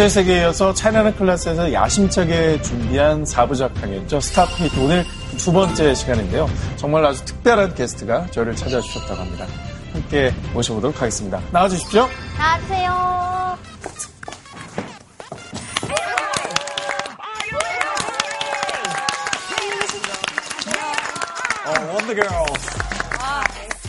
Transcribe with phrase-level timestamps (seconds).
[0.00, 4.20] 정체의 세계에 이어서 차이나는 클래스에서 야심차게 준비한 4부작 강의였죠.
[4.20, 5.04] 스타피트 오늘
[5.36, 6.48] 두 번째 시간인데요.
[6.76, 9.46] 정말 아주 특별한 게스트가 저를 찾아주셨다고 합니다.
[9.92, 11.40] 함께 모셔보도록 하겠습니다.
[11.52, 12.08] 나와주십시오.
[12.38, 13.58] 안녕하세요.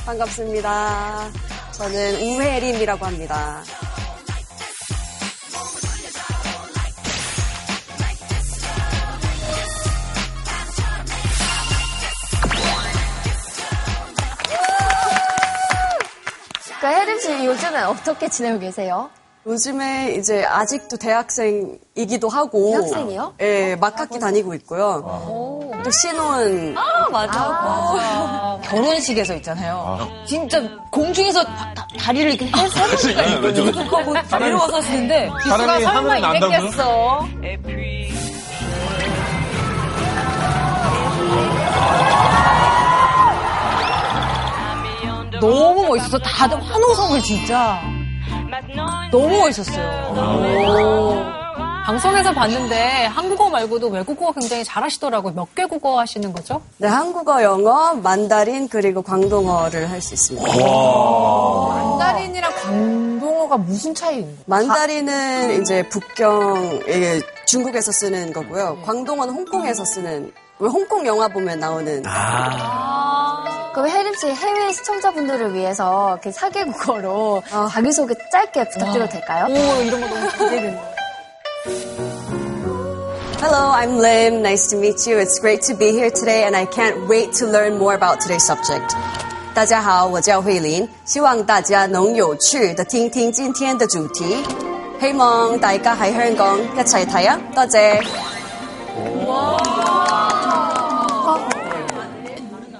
[0.05, 1.31] 반갑습니다.
[1.71, 3.63] 저는 우혜림이라고 합니다.
[17.51, 19.09] 요즘은 어떻게 지내고 계세요?
[19.45, 22.71] 요즘에 이제 아직도 대학생이기도 하고.
[22.71, 23.33] 대학생이요?
[23.41, 25.03] 예, 막학기 다니고 있고요.
[25.83, 26.77] 또 신혼.
[26.77, 28.59] 아, 맞아.
[28.63, 30.07] 결혼식에서 있잖아요.
[30.25, 32.79] 진짜 공중에서 다, 다, 다리를 이렇게 해서
[33.83, 37.27] 그거 뭐 내려와서 하시는데 사람이 하늘에 난다고요?
[37.43, 38.07] 이
[45.41, 47.81] 너무 멋있어서 다들 환호성을 진짜
[49.11, 51.31] 너무 멋있었어요.
[51.85, 55.33] 방송에서 봤는데 한국어 말고도 외국어 굉장히 잘하시더라고요.
[55.33, 56.61] 몇 개 국어 하시는 거죠?
[56.77, 60.47] 네, 한국어, 영어, 만다린, 그리고 광동어를 할 수 있습니다.
[61.67, 64.35] 만다린이랑 광동어가 무슨 차이인가요?
[64.45, 68.77] 만다린은 이제 북경, 예, 중국에서 쓰는 거고요.
[68.85, 72.03] 광동어는 홍콩에서 쓰는, 왜 홍콩 영화 보면 나오는.
[73.72, 77.68] 그럼 혜림 씨 해외 시청자분들을 위해서 그 사계국어로 아.
[77.70, 79.46] 자기소개 짧게 부탁드려도 될까요?
[79.48, 80.82] 오, 이런 거 너무 기대된다.
[83.38, 84.40] Hello, I'm Lim.
[84.42, 85.18] Nice to meet you.
[85.20, 88.44] It's great to be here today, and I can't wait to learn more about today's
[88.46, 88.96] subject.
[89.54, 94.42] 大家好，我叫慧琳，希望大家能有趣的听听今天的主题。
[94.98, 97.38] 希望大家喺香港一齊睇啊！
[97.54, 98.02] 多謝。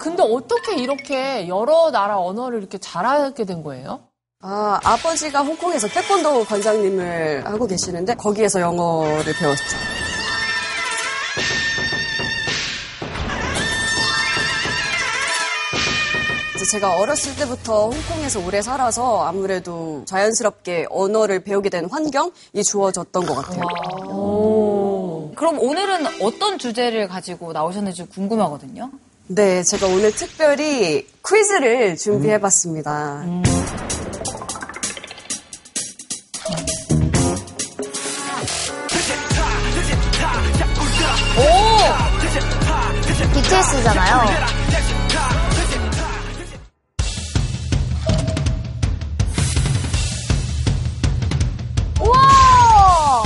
[0.02, 4.00] 근데 어떻게 이렇게 여러 나라 언어를 이렇게 잘하게 된 거예요?
[4.42, 9.64] 아, 아버지가 홍콩에서 태권도 관장님을 하고 계시는데 거기에서 영어를 배웠죠.
[16.72, 23.62] 제가 어렸을 때부터 홍콩에서 오래 살아서 아무래도 자연스럽게 언어를 배우게 된 환경이 주어졌던 것 같아요.
[25.36, 28.90] 그럼 오늘은 어떤 주제를 가지고 나오셨는지 궁금하거든요.
[29.34, 33.24] 네, 제가 오늘 특별히 퀴즈를 준비해봤습니다.
[43.34, 44.26] BTS잖아요.
[52.02, 53.24] 우와!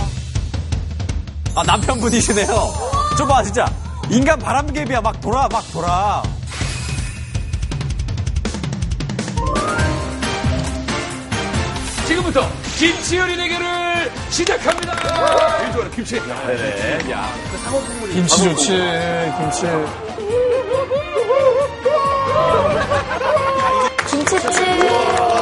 [1.55, 2.47] 아, 남편분이시네요.
[3.17, 3.84] 저봐, 진짜.
[4.09, 5.01] 인간 바람개비야.
[5.01, 6.23] 막 돌아, 막 돌아.
[12.07, 12.41] 지금부터
[12.77, 14.93] 김치 요리 대결을 시작합니다.
[15.65, 16.17] 일조는 김치.
[16.17, 17.11] 야, 네네.
[17.11, 18.13] 야, 그 상어 국물이.
[18.13, 18.67] 김치 좋지,
[19.39, 19.65] 김치.
[24.07, 24.89] 김치찜.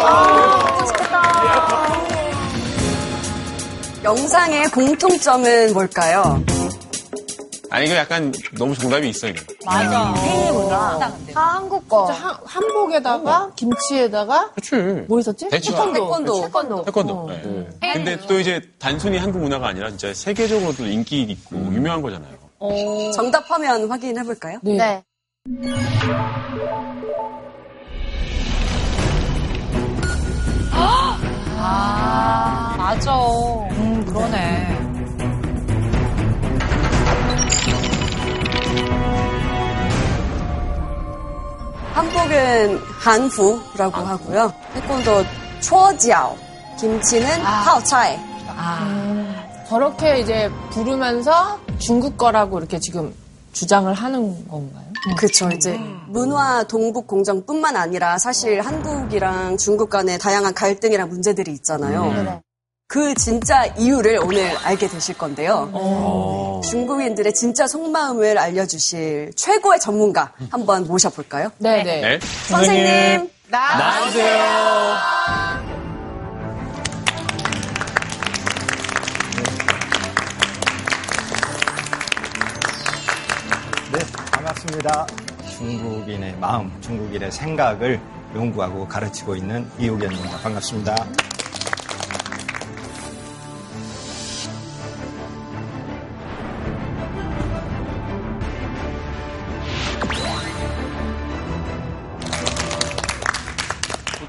[0.05, 2.03] 아, 맛있겠다.
[4.03, 6.43] 영상의 공통점은 뭘까요?
[7.73, 9.33] 아니 이거 약간 너무 정답이 있어요.
[9.65, 10.13] 맞아.
[10.13, 10.99] 팬이구나.
[11.33, 12.03] 다 한국 거.
[12.05, 14.75] 한, 한복에다가 김치에다가 그치.
[15.07, 15.49] 뭐 있었지?
[15.49, 15.91] 대충.
[15.91, 16.41] 태권도.
[16.41, 16.83] 태권도.
[16.83, 17.29] 태권도.
[17.29, 17.93] 네.
[17.93, 22.31] 근데 또 이제 단순히 한국 문화가 아니라 진짜 세계적으로도 인기 있고 유명한 거잖아요.
[23.15, 24.59] 정답하면 확인해 볼까요?
[24.61, 25.03] 네.
[31.65, 33.15] 아, 맞아.
[33.71, 34.82] 음, 그러네.
[41.93, 44.51] 한복은 한후라고 하고요.
[44.73, 45.23] 태권도
[45.61, 46.35] 초지ao,
[46.79, 48.17] 김치는 하오차이.
[49.69, 53.13] 저렇게 이제 부르면서 중국 거라고 이렇게 지금
[53.51, 54.83] 주장을 하는 건가요?
[55.17, 62.05] 그쵸, 이제 문화 동북 공정뿐만 아니라 사실 한국이랑 중국 간의 다양한 갈등이랑 문제들이 있잖아요.
[62.23, 62.41] 네.
[62.93, 66.61] 그 진짜 이유를 오늘 알게 되실 건데요.
[66.63, 71.49] 중국인들의 진짜 속마음을 알려주실 최고의 전문가 한번 모셔볼까요?
[71.57, 72.01] 네 네.
[72.01, 72.19] 네.
[72.21, 74.43] 선생님, 나와주세요.
[83.91, 83.99] 네,
[84.33, 85.07] 반갑습니다.
[85.57, 87.99] 중국인의 마음, 중국인의 생각을
[88.35, 90.37] 연구하고 가르치고 있는 이호견입니다.
[90.43, 91.32] 반갑습니다.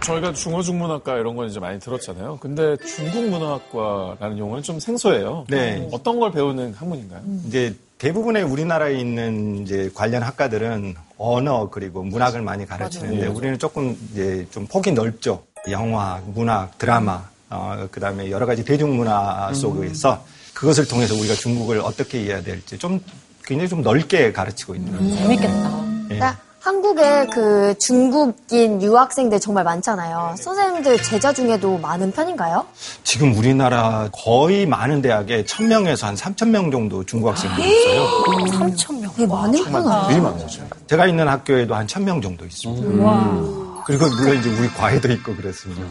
[0.05, 2.39] 저희가 중어 중 문학과 이런 건 이제 많이 들었잖아요.
[2.41, 5.47] 근데 중국 문화학과라는 용어는 좀 생소해요.
[5.49, 5.89] 네.
[5.93, 7.23] 어떤 걸 배우는 학문인가요?
[7.47, 14.47] 이제 대부분의 우리나라에 있는 이제 관련 학과들은 언어 그리고 문학을 많이 가르치는데 우리는 조금 이제
[14.51, 15.43] 좀 폭이 넓죠.
[15.71, 20.23] 영화, 문학, 드라마, 어, 그 다음에 여러 가지 대중문화 속에서
[20.53, 23.01] 그것을 통해서 우리가 중국을 어떻게 이해해야 될지 좀
[23.43, 25.17] 굉장히 좀 넓게 가르치고 있는.
[25.17, 25.85] 재밌겠다.
[26.11, 26.21] 예.
[26.65, 30.35] 나 한국에 그 중국인 유학생들 정말 많잖아요.
[30.39, 32.65] 선생님들 제자 중에도 많은 편인가요?
[33.03, 38.07] 지금 우리나라 거의 많은 대학에 1000명에서 한 3000명 정도 중국 학생들이 있어요.
[38.51, 39.13] 3천 명.
[39.13, 40.09] 되게 많은구나.
[40.09, 40.63] 되게 거죠.
[40.87, 43.85] 제가 있는 학교에도 한 1000명 정도 있습니다.
[43.87, 45.83] 그리고 물론 이제 우리 과외도 있고 그랬습니다.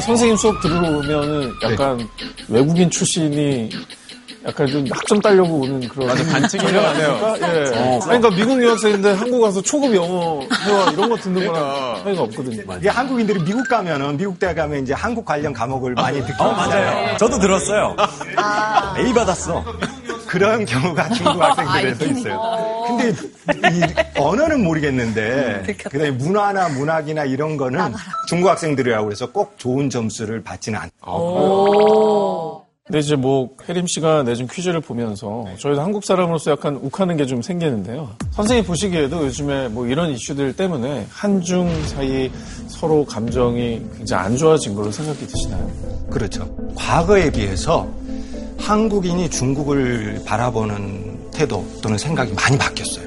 [0.00, 2.06] 선생님 수업 들으면은 약간
[2.48, 3.70] 외국인 출신이
[4.46, 6.06] 약간 좀 학점 따려고 오는 그런.
[6.08, 7.36] 맞아, 반칙인 것 같아요.
[7.40, 7.74] 예.
[7.76, 12.62] 아니, 그러니까 미국 유학생인데 한국 와서 초급 영어 회화 이런 거 듣는 거랑 차이가 없거든요.
[12.78, 17.16] 이게 한국인들이 미국 가면은 미국 대학 가면 이제 한국 관련 과목을 많이 듣게 어, 맞아요.
[17.16, 17.96] 저도 들었어요.
[18.98, 19.64] A 받았어.
[20.26, 22.84] 그런 경우가 중국 학생들에도 있어요.
[22.86, 23.08] 근데
[23.78, 27.94] 이 언어는 모르겠는데 그다음에 문화나 문학이나 이런 거는
[28.28, 32.64] 중국 학생들이라고 그래서 꼭 좋은 점수를 받지는 않아요.
[32.88, 37.42] 근데 이제 뭐 혜림 씨가 내준 퀴즈를 보면서 저희도 한국 사람으로서 약간 욱하는 게 좀
[37.42, 38.08] 생기는데요.
[38.30, 42.30] 선생님 보시기에도 요즘에 뭐 이런 이슈들 때문에 한중 사이
[42.68, 45.70] 서로 감정이 굉장히 안 좋아진 걸로 생각이 드시나요?
[46.10, 46.48] 그렇죠.
[46.74, 47.86] 과거에 비해서
[48.58, 53.06] 한국인이 중국을 바라보는 태도 또는 생각이 많이 바뀌었어요.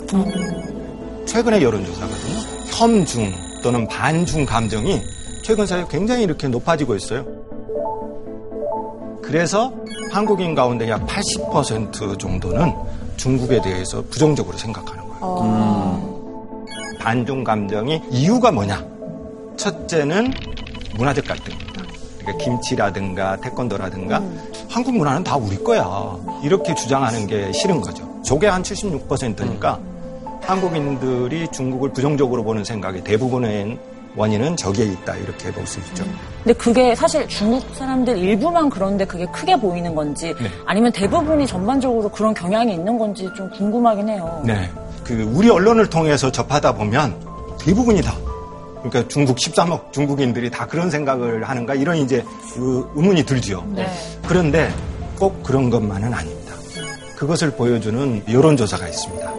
[1.26, 2.40] 최근의 여론조사거든요.
[2.70, 3.32] 섬중
[3.64, 5.02] 또는 반중 감정이
[5.42, 7.26] 최근 사이에 굉장히 이렇게 높아지고 있어요.
[9.32, 9.72] 그래서
[10.12, 12.74] 한국인 가운데 약 80% 정도는
[13.16, 16.66] 중국에 대해서 부정적으로 생각하는 거예요.
[17.00, 18.86] 반중 감정이 이유가 뭐냐?
[19.56, 20.34] 첫째는
[20.98, 21.82] 문화적 갈등입니다.
[22.20, 24.22] 그러니까 김치라든가 태권도라든가
[24.70, 26.18] 한국 문화는 다 우리 거야.
[26.44, 28.06] 이렇게 주장하는 게 싫은 거죠.
[28.24, 29.80] 저게 한 76%니까
[30.42, 33.80] 한국인들이 중국을 부정적으로 보는 생각이 대부분의
[34.16, 35.16] 원인은 저기에 있다.
[35.18, 36.04] 이렇게 볼 수 있죠.
[36.44, 40.34] 근데 그게 사실 중국 사람들 일부만 그런데 그게 크게 보이는 건지
[40.66, 44.42] 아니면 대부분이 전반적으로 그런 경향이 있는 건지 좀 궁금하긴 해요.
[44.46, 44.70] 네.
[45.04, 47.16] 그 우리 언론을 통해서 접하다 보면
[47.60, 48.16] 대부분이 다
[48.82, 52.24] 그러니까 중국 13억 중국인들이 다 그런 생각을 하는가 이런 이제
[52.56, 53.64] 그 의문이 들지요.
[54.28, 54.74] 그런데
[55.20, 56.56] 꼭 그런 것만은 아닙니다.
[57.16, 59.32] 그것을 보여주는 여론조사가 있습니다.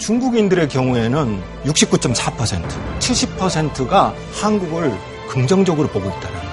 [0.00, 2.62] 중국인들의 경우에는 69.4%,
[2.98, 4.92] 70%가 한국을
[5.28, 6.50] 긍정적으로 보고 있다는 거예요.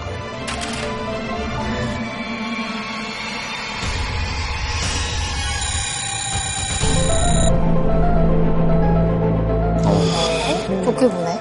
[10.85, 11.39] 좋게 보네.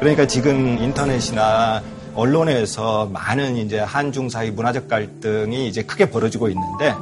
[0.00, 1.82] 그러니까 지금 인터넷이나
[2.14, 6.94] 언론에서 많은 이제 한중 사이 문화적 갈등이 이제 크게 벌어지고 있는데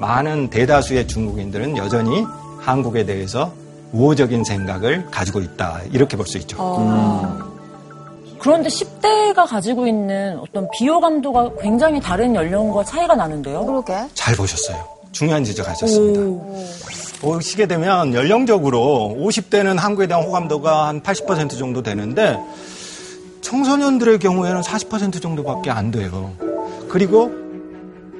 [0.00, 2.24] 많은 대다수의 중국인들은 여전히
[2.58, 3.52] 한국에 대해서
[3.92, 6.56] 우호적인 생각을 가지고 있다 이렇게 볼 수 있죠.
[8.38, 13.66] 그런데 10대가 가지고 있는 어떤 비호감도가 굉장히 다른 연령과 차이가 나는데요.
[13.66, 13.94] 그러게.
[14.14, 14.82] 잘 보셨어요.
[15.12, 16.20] 중요한 지적하셨습니다.
[17.20, 22.38] 보시게 되면 연령적으로 50대는 한국에 대한 호감도가 한 80% 정도 되는데
[23.42, 26.32] 청소년들의 경우에는 40% 정도밖에 안 돼요.
[26.88, 27.30] 그리고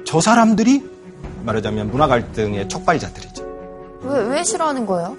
[0.05, 0.83] 저 사람들이
[1.45, 3.50] 말하자면 문화 갈등의 촉발자들이죠.
[4.03, 5.17] 왜, 왜 싫어하는 거예요?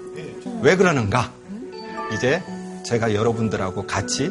[0.61, 1.31] 왜 그러는가?
[2.13, 2.43] 이제
[2.85, 4.29] 제가 여러분들하고 같이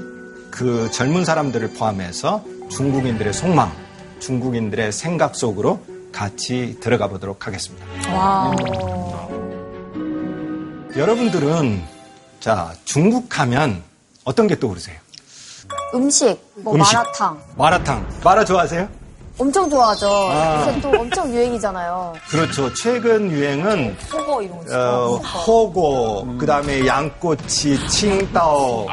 [0.50, 3.70] 그 젊은 사람들을 포함해서 중국인들의 속마음,
[4.20, 5.80] 중국인들의 생각 속으로
[6.12, 7.86] 같이 들어가 보도록 하겠습니다.
[10.96, 11.82] 여러분들은
[12.40, 13.82] 자 중국 하면
[14.24, 14.96] 어떤 게 떠오르세요?
[15.94, 16.94] 음식, 뭐 음식.
[16.94, 17.42] 마라탕.
[17.56, 18.08] 마라탕.
[18.22, 18.88] 마라 좋아하세요?
[19.42, 20.08] 엄청 좋아하죠.
[20.08, 20.60] 아.
[20.68, 22.12] 요새 또 엄청 유행이잖아요.
[22.30, 22.72] 그렇죠.
[22.74, 24.72] 최근 유행은 호거 이런 거.
[24.78, 28.86] 어, 호고, 그 다음에 양꼬치, 칭따오.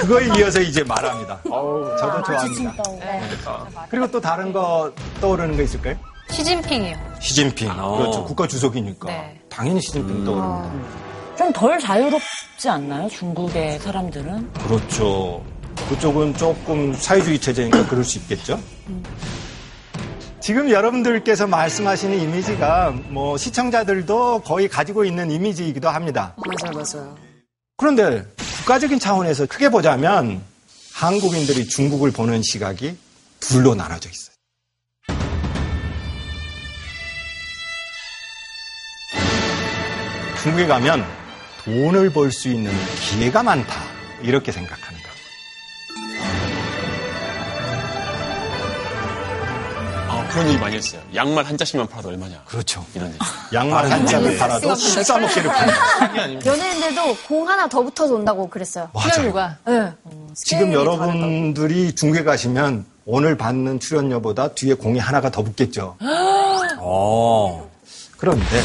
[0.00, 1.38] 그거에 이어서 이제 말합니다.
[1.44, 2.82] 저도 좋아합니다.
[2.98, 3.20] 네.
[3.88, 5.94] 그리고 또 다른 거 떠오르는 거 있을까요?
[6.30, 6.96] 시진핑이요.
[7.20, 7.68] 시진핑.
[7.68, 8.24] 그렇죠.
[8.24, 9.06] 국가 주석이니까.
[9.08, 9.40] 네.
[9.48, 10.72] 당연히 시진핑 떠오릅니다.
[11.38, 13.08] 좀 덜 자유롭지 않나요?
[13.10, 14.52] 중국의 사람들은?
[14.54, 15.42] 그렇죠.
[15.88, 18.60] 그쪽은 조금 사회주의 체제니까 그럴 수 있겠죠.
[20.40, 26.34] 지금 여러분들께서 말씀하시는 이미지가 뭐 시청자들도 거의 가지고 있는 이미지이기도 합니다.
[26.36, 27.16] 맞아요, 맞아요.
[27.76, 28.24] 그런데
[28.58, 30.42] 국가적인 차원에서 크게 보자면
[30.92, 32.96] 한국인들이 중국을 보는 시각이
[33.40, 34.34] 둘로 나눠져 있어요.
[40.42, 41.04] 중국에 가면
[41.64, 43.74] 돈을 벌 수 있는 기회가 많다.
[44.22, 44.52] 이렇게
[44.94, 44.95] 거.
[50.28, 51.00] 그런 얘기 많이 했어요.
[51.14, 52.42] 양말 한 짝씩만 팔아도 얼마냐.
[52.46, 52.84] 그렇죠.
[52.94, 53.18] 이런 얘기.
[53.52, 58.90] 양말 한 짝을 팔아도 13억 개를 파는 연예인들도 공 하나 더 붙어서 온다고 그랬어요.
[59.00, 59.56] 출연료가.
[59.66, 59.92] 네.
[60.34, 65.96] 지금 여러분들이 중국에 가시면 오늘 받는 출연료보다 뒤에 공이 하나가 더 붙겠죠.
[66.78, 67.70] 어.
[68.18, 68.62] 그런데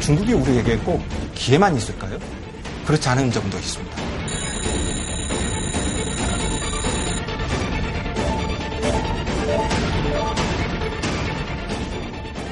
[0.00, 1.02] 중국이 우리에게 꼭
[1.34, 2.18] 기회만 있을까요?
[2.86, 4.07] 그렇지 않은 점도 있습니다.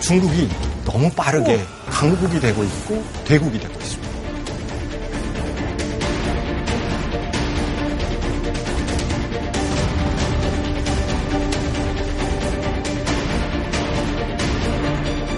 [0.06, 0.48] 중국이
[0.84, 4.08] 너무 빠르게 강국이 되고 있고 대국이 되고 있습니다.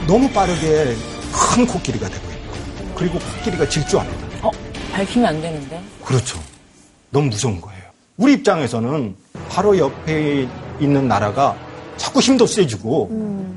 [0.06, 0.94] 너무 빠르게
[1.32, 4.46] 큰 코끼리가 되고 있고 그리고 코끼리가 질주합니다.
[4.46, 4.50] 어,
[4.92, 5.82] 밝히면 안 되는데.
[6.04, 6.38] 그렇죠.
[7.08, 7.84] 너무 무서운 거예요.
[8.18, 9.16] 우리 입장에서는
[9.48, 10.46] 바로 옆에
[10.78, 11.56] 있는 나라가
[11.98, 13.08] 자꾸 힘도 세지고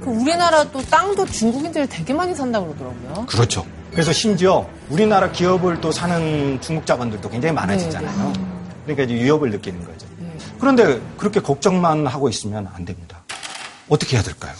[0.03, 3.25] 그 우리나라 또 땅도 중국인들이 되게 많이 산다고 그러더라고요.
[3.27, 3.65] 그렇죠.
[3.91, 8.33] 그래서 심지어 우리나라 기업을 또 사는 중국 자본들도 굉장히 많아지잖아요.
[8.83, 10.07] 그러니까 이제 위협을 느끼는 거죠.
[10.60, 13.24] 그런데 그렇게 걱정만 하고 있으면 안 됩니다.
[13.89, 14.53] 어떻게 해야 될까요?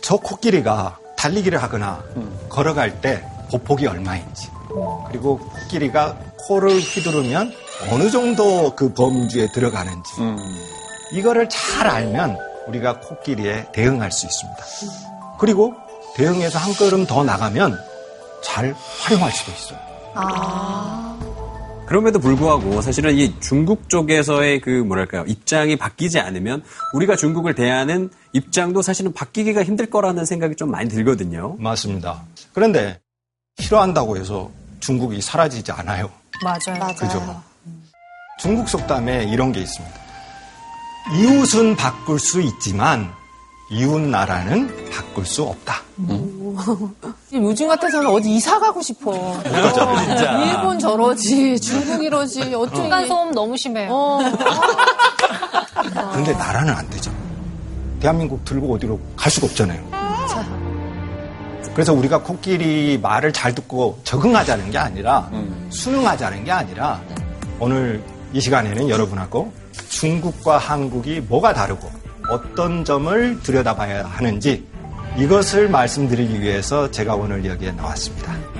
[0.00, 2.02] 저 코끼리가 달리기를 하거나
[2.48, 4.48] 걸어갈 때 보폭이 얼마인지
[5.08, 7.52] 그리고 코끼리가 코를 휘두르면
[7.90, 10.12] 어느 정도 그 범주에 들어가는지
[11.12, 12.38] 이거를 잘 알면
[12.68, 14.64] 우리가 코끼리에 대응할 수 있습니다.
[15.38, 15.74] 그리고
[16.16, 17.78] 대응해서 한 걸음 더 나가면
[18.42, 19.78] 잘 활용할 수도 있어요.
[21.86, 28.82] 그럼에도 불구하고 사실은 이 중국 쪽에서의 그 뭐랄까요 입장이 바뀌지 않으면 우리가 중국을 대하는 입장도
[28.82, 31.56] 사실은 바뀌기가 힘들 거라는 생각이 좀 많이 들거든요.
[31.58, 32.22] 맞습니다.
[32.52, 33.00] 그런데
[33.58, 36.10] 싫어한다고 해서 중국이 사라지지 않아요.
[36.42, 36.78] 맞아요.
[36.78, 36.94] 맞아요.
[36.94, 37.42] 그죠?
[38.38, 40.07] 중국 속담에 이런 게 있습니다.
[41.14, 43.10] 이웃은 바꿀 수 있지만
[43.70, 45.82] 이웃 나라는 바꿀 수 없다.
[47.32, 49.10] 요즘 같아서는 어디 이사 가고 싶어.
[49.10, 50.38] 어, 진짜.
[50.44, 53.88] 일본 저러지, 중국 이러지, 어쩌 중간 소음 너무 심해요.
[53.90, 54.20] 어.
[56.12, 57.12] 그런데 나라는 안 되죠.
[58.00, 59.98] 대한민국 들고 어디로 갈 수가 없잖아요.
[61.74, 65.30] 그래서 우리가 코끼리 말을 잘 듣고 적응하자는 게 아니라
[65.70, 67.00] 순응하자는 게 아니라
[67.60, 69.52] 오늘 이 시간에는 여러분하고
[69.88, 71.90] 중국과 한국이 뭐가 다르고
[72.28, 74.66] 어떤 점을 들여다봐야 하는지
[75.16, 78.57] 이것을 말씀드리기 위해서 제가 오늘 여기에 나왔습니다.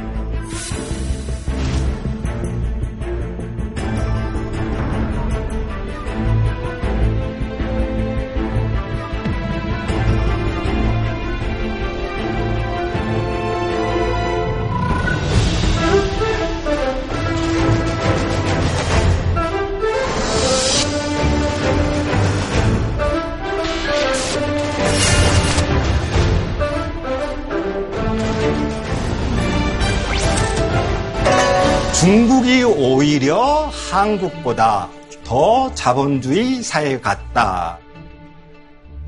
[33.90, 34.88] 한국보다
[35.24, 37.78] 더 자본주의 사회 같다.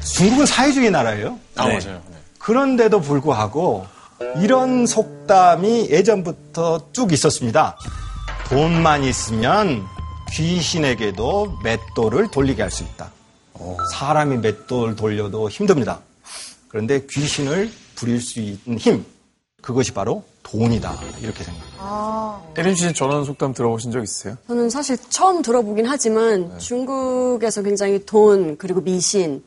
[0.02, 1.38] 중국은 사회주의 나라예요.
[1.56, 1.78] 아, 네.
[1.78, 2.02] 맞아요.
[2.10, 2.16] 네.
[2.38, 3.86] 그런데도 불구하고
[4.40, 7.76] 이런 속담이 예전부터 쭉 있었습니다.
[8.48, 9.84] 돈만 있으면
[10.32, 13.10] 귀신에게도 맷돌을 돌리게 할 수 있다.
[13.92, 16.00] 사람이 맷돌 돌려도 힘듭니다.
[16.68, 19.04] 그런데 귀신을 부릴 수 있는 힘,
[19.60, 20.94] 그것이 바로 돈이다.
[21.20, 21.78] 이렇게 생각합니다.
[21.80, 22.40] 아.
[22.56, 24.36] 혜린 씨 전원 속담 들어보신 적 있으세요?
[24.48, 26.58] 저는 사실 처음 들어보긴 하지만 네.
[26.58, 29.40] 중국에서 굉장히 돈 그리고 미신을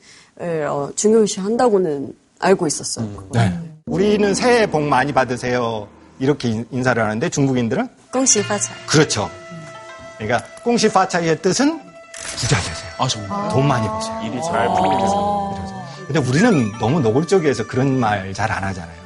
[0.70, 3.06] 어, 중요시 한다고는 알고 있었어요.
[3.06, 3.30] 음.
[3.34, 3.58] 네.
[3.86, 5.88] 우리는 새해 복 많이 받으세요.
[6.20, 8.74] 이렇게 인사를 하는데 중국인들은 꽁시파차.
[8.86, 9.30] 그렇죠.
[10.18, 11.82] 그러니까 꽁시파차의 뜻은
[12.38, 12.92] 부자 되세요.
[12.98, 13.50] 아, 정말.
[13.50, 14.22] 돈 많이 버세요.
[14.24, 15.10] 일이 잘 풀리세요.
[15.12, 15.84] 어.
[16.08, 19.03] 근데 우리는 너무 노골적이어서 그런 말 잘 안 하잖아요.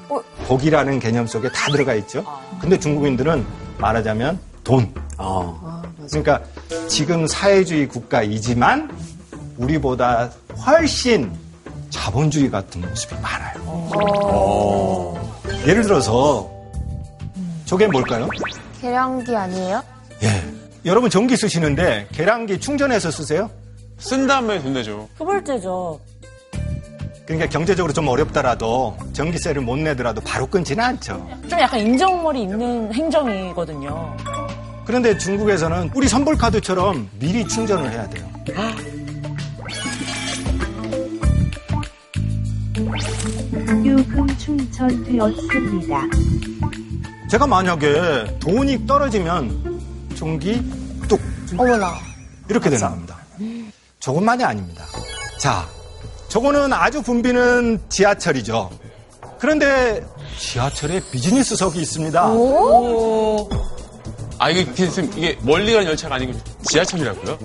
[0.47, 0.49] 어.
[0.49, 2.23] 복이라는 개념 속에 다 들어가 있죠.
[2.59, 3.45] 근데 중국인들은
[3.77, 4.93] 말하자면 돈.
[5.17, 5.83] 어.
[6.09, 6.41] 그러니까
[6.87, 8.89] 지금 사회주의 국가이지만
[9.57, 10.31] 우리보다
[10.65, 11.31] 훨씬
[11.89, 13.57] 자본주의 같은 모습이 많아요.
[15.65, 16.49] 예를 들어서
[17.65, 18.29] 저게 뭘까요?
[18.81, 19.83] 계량기 아니에요?
[20.23, 20.43] 예.
[20.85, 23.49] 여러분 전기 쓰시는데 계량기 충전해서 쓰세요?
[23.97, 25.09] 쓴 다음에 돈 내죠.
[25.17, 25.99] 그벌제죠.
[27.27, 31.27] 그러니까 경제적으로 좀 어렵더라도 전기세를 못 내더라도 바로 끊지는 않죠.
[31.49, 34.15] 좀 약간 인정머리 있는 행정이거든요.
[34.85, 38.25] 그런데 중국에서는 우리 선불카드처럼 미리 충전을 해야 돼요.
[43.85, 46.01] 요금 충전되었습니다.
[47.29, 49.81] 제가 만약에 돈이 떨어지면
[50.15, 50.63] 전기
[51.09, 51.19] 뚝
[51.57, 51.93] 어머나.
[52.47, 53.17] 이렇게 되는 겁니다.
[53.99, 54.85] 조금만이 아닙니다.
[55.37, 55.67] 자,
[56.29, 58.69] 저거는 아주 붐비는 지하철이죠.
[59.39, 60.05] 그런데
[60.39, 62.21] 지하철에 비즈니스석이 있습니다.
[64.39, 66.33] 아, 이게, 지금 이게 멀리 가는 열차가 아니고
[66.69, 67.39] 지하철이라고요?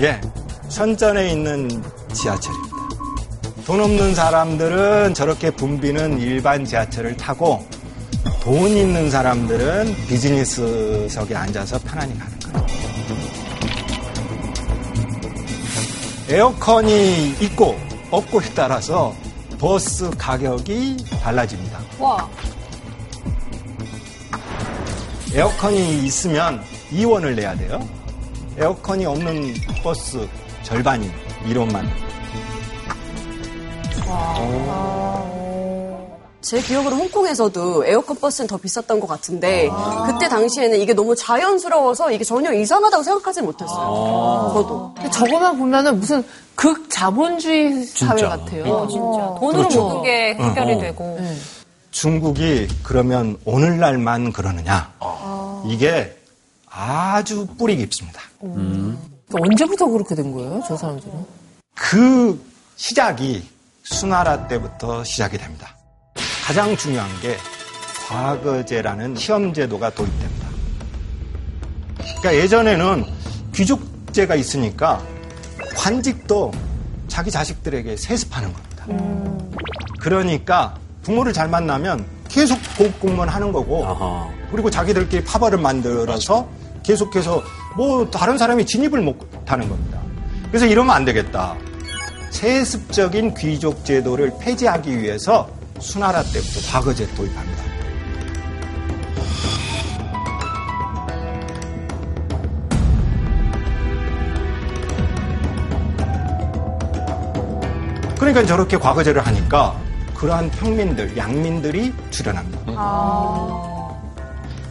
[0.00, 0.20] 예,
[0.68, 1.82] 선전에 있는
[2.12, 2.76] 지하철입니다.
[3.64, 7.66] 돈 없는 사람들은 저렇게 붐비는 일반 지하철을 타고
[8.42, 12.66] 돈 있는 사람들은 비즈니스석에 앉아서 편안히 가는 거예요.
[16.28, 17.76] 에어컨이 있고
[18.10, 19.14] 없고에 따라서
[19.58, 21.80] 버스 가격이 달라집니다.
[21.98, 22.28] 와.
[25.32, 27.80] 에어컨이 있으면 2원을 내야 돼요.
[28.56, 30.28] 에어컨이 없는 버스
[30.62, 31.10] 절반이
[31.46, 31.86] 1원만.
[36.46, 39.68] 제 기억으로 홍콩에서도 에어컨 버스는 더 비쌌던 것 같은데
[40.06, 44.52] 그때 당시에는 이게 너무 자연스러워서 이게 전혀 이상하다고 생각하지 못했어요.
[44.54, 44.92] 저도.
[44.94, 46.22] 근데 저거만 보면은 무슨
[46.54, 48.28] 극 자본주의 사회 진짜.
[48.28, 48.64] 같아요.
[48.64, 49.40] 어, 진짜.
[49.40, 49.82] 돈으로 그렇죠.
[49.82, 50.80] 모든 게 해결이 어, 어.
[50.80, 51.18] 되고.
[51.90, 54.92] 중국이 그러면 오늘날만 그러느냐?
[55.66, 56.16] 이게
[56.70, 58.20] 아주 뿌리 깊습니다.
[59.32, 61.12] 언제부터 그렇게 된 거예요, 저 사람들은?
[61.74, 62.40] 그
[62.76, 63.42] 시작이
[63.82, 65.75] 수나라 때부터 시작이 됩니다.
[66.46, 67.36] 가장 중요한 게
[68.08, 70.46] 과거제라는 시험 제도가 도입됩니다.
[71.98, 73.04] 그러니까 예전에는
[73.52, 75.02] 귀족제가 있으니까
[75.74, 76.52] 관직도
[77.08, 78.86] 자기 자식들에게 세습하는 겁니다.
[79.98, 84.28] 그러니까 부모를 잘 만나면 계속 고급 공무원 하는 거고 아하.
[84.52, 86.48] 그리고 자기들끼리 파벌을 만들어서
[86.84, 87.42] 계속해서
[87.76, 90.00] 뭐 다른 사람이 진입을 못 하는 겁니다.
[90.50, 91.56] 그래서 이러면 안 되겠다.
[92.30, 97.64] 세습적인 귀족 제도를 폐지하기 위해서 수나라 때부터 과거제 도입합니다.
[108.18, 109.76] 그러니까 저렇게 과거제를 하니까
[110.14, 113.76] 그러한 평민들, 양민들이 출현합니다.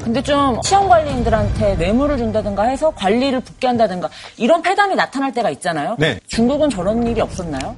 [0.03, 5.95] 근데 좀 시험 관리인들한테 뇌물을 준다든가 해서 관리를 붙게 한다든가 이런 폐담이 나타날 때가 있잖아요.
[5.97, 6.19] 네.
[6.27, 7.75] 중국은 저런 일이 없었나요?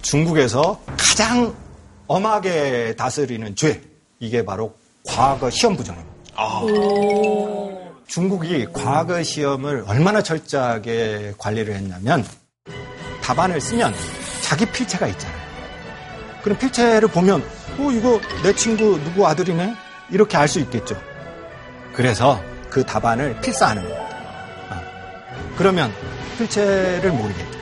[0.00, 1.52] 중국에서 가장
[2.10, 3.80] 엄하게 다스리는 죄,
[4.18, 4.74] 이게 바로
[5.06, 6.10] 과거 시험 부정입니다.
[8.08, 12.26] 중국이 과거 시험을 얼마나 철저하게 관리를 했냐면
[13.22, 13.94] 답안을 쓰면
[14.42, 15.40] 자기 필체가 있잖아요.
[16.42, 17.44] 그럼 필체를 보면
[17.78, 19.72] 어 이거 내 친구 누구 아들이네
[20.10, 21.00] 이렇게 알 수 있겠죠.
[21.92, 24.08] 그래서 그 답안을 필사하는 겁니다.
[24.68, 24.82] 아,
[25.56, 25.92] 그러면
[26.38, 27.60] 필체를 모르겠죠.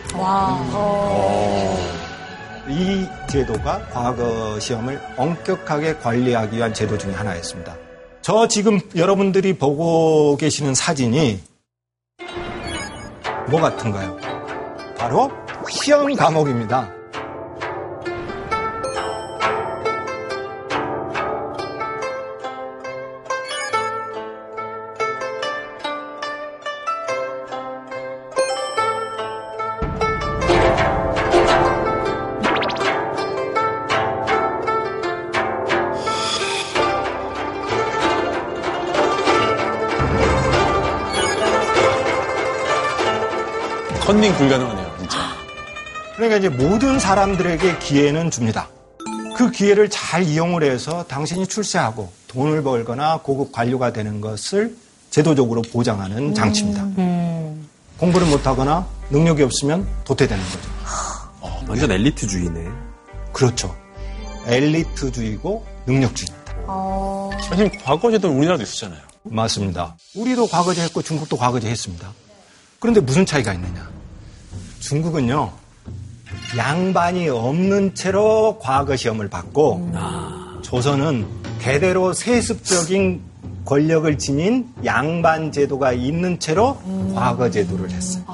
[2.69, 7.77] 이 제도가 과거 시험을 엄격하게 관리하기 위한 제도 중에 하나였습니다.
[8.21, 11.41] 저 지금 여러분들이 보고 계시는 사진이
[13.49, 14.19] 뭐 같은가요?
[14.99, 15.31] 바로
[15.71, 16.98] 시험 과목입니다.
[44.39, 45.19] 불가능하네요, 진짜.
[46.17, 48.69] 그러니까 이제 모든 사람들에게 기회는 줍니다.
[49.37, 54.77] 그 기회를 잘 이용을 해서 당신이 출세하고 돈을 벌거나 고급 관료가 되는 것을
[55.11, 56.83] 제도적으로 보장하는 장치입니다.
[57.99, 60.71] 공부를 못하거나 능력이 없으면 도태되는 거죠.
[61.69, 62.69] 완전 엘리트주의네.
[63.33, 63.77] 그렇죠.
[64.47, 66.55] 엘리트주의고 능력주의입니다.
[67.49, 69.01] 사실 과거제도는 우리나라도 있었잖아요.
[69.25, 69.97] 맞습니다.
[70.15, 72.13] 우리도 과거제 했고 중국도 과거제 했습니다.
[72.79, 73.89] 그런데 무슨 차이가 있느냐?
[74.81, 75.51] 중국은요,
[76.57, 79.91] 양반이 없는 채로 과거 시험을 받고,
[80.63, 81.27] 조선은
[81.59, 83.21] 대대로 세습적인
[83.65, 86.79] 권력을 지닌 양반 제도가 있는 채로
[87.15, 88.25] 과거 제도를 했어요.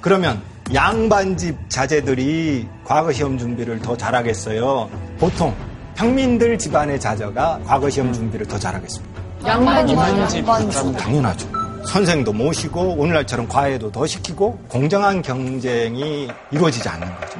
[0.00, 0.40] 그러면
[0.74, 4.88] 양반집 자제들이 과거 시험 준비를 더 잘하겠어요?
[5.18, 5.54] 보통
[5.94, 9.20] 평민들 집안의 자녀가 과거 시험 준비를 더 잘하겠습니다.
[9.46, 10.92] 양반이 이만집 양반주.
[10.92, 11.48] 당연하죠.
[11.86, 17.38] 선생도 모시고 오늘날처럼 과외도 더 시키고 공정한 경쟁이 이루어지지 않는 거죠.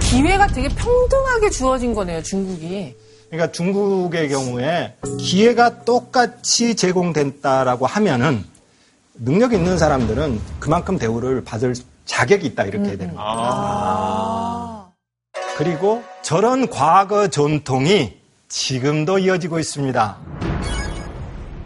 [0.00, 2.96] 기회가 되게 평등하게 주어진 거네요, 중국이.
[3.28, 8.44] 그러니까 중국의 경우에 기회가 똑같이 제공된다라고 하면은
[9.16, 11.74] 능력 있는 사람들은 그만큼 대우를 받을
[12.04, 14.92] 자격이 있다 이렇게 해야 되는 거예요.
[15.56, 20.16] 그리고 저런 과거 전통이 지금도 이어지고 있습니다.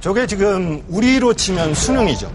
[0.00, 2.30] 저게 지금 우리로 치면 수능이죠.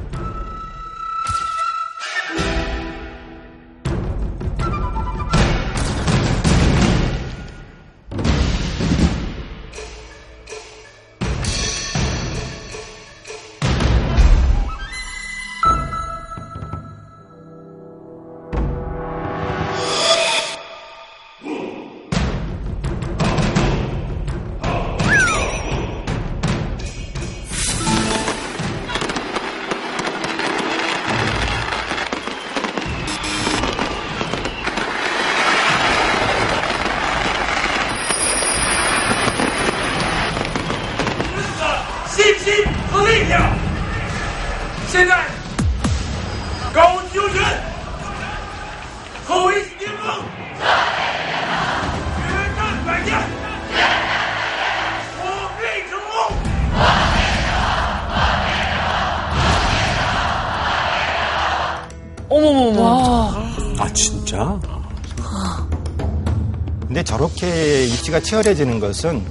[68.13, 69.23] 입시가 치열해지는 것은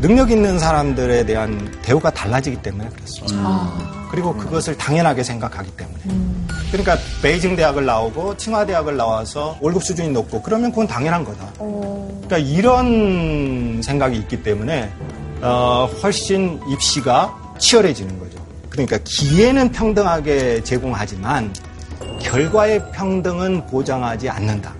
[0.00, 3.72] 능력 있는 사람들에 대한 대우가 달라지기 때문에 그렇습니다.
[4.10, 5.98] 그리고 그것을 당연하게 생각하기 때문에.
[6.70, 11.52] 그러니까 베이징 대학을 나오고 칭화 대학을 나와서 월급 수준이 높고 그러면 그건 당연한 거다.
[11.58, 14.90] 그러니까 이런 생각이 있기 때문에
[15.40, 18.38] 어, 훨씬 입시가 치열해지는 거죠.
[18.68, 21.52] 그러니까 기회는 평등하게 제공하지만
[22.20, 24.72] 결과의 평등은 보장하지 않는다.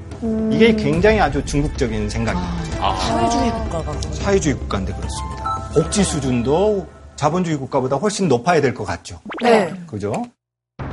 [0.50, 2.63] 이게 굉장히 아주 중국적인 생각입니다.
[2.92, 3.92] 사회주의 국가가.
[4.12, 5.70] 사회주의 국가인데 그렇습니다.
[5.74, 9.20] 복지 수준도 자본주의 국가보다 훨씬 높아야 될 것 같죠.
[9.42, 9.72] 네.
[9.86, 10.12] 그죠?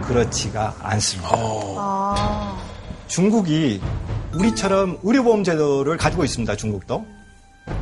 [0.03, 1.29] 그렇지가 않습니다.
[1.33, 2.57] 아.
[3.07, 3.81] 중국이
[4.33, 6.55] 우리처럼 의료보험 제도를 가지고 있습니다.
[6.55, 7.05] 중국도.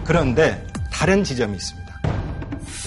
[0.05, 1.89] 그런데 다른 지점이 있습니다.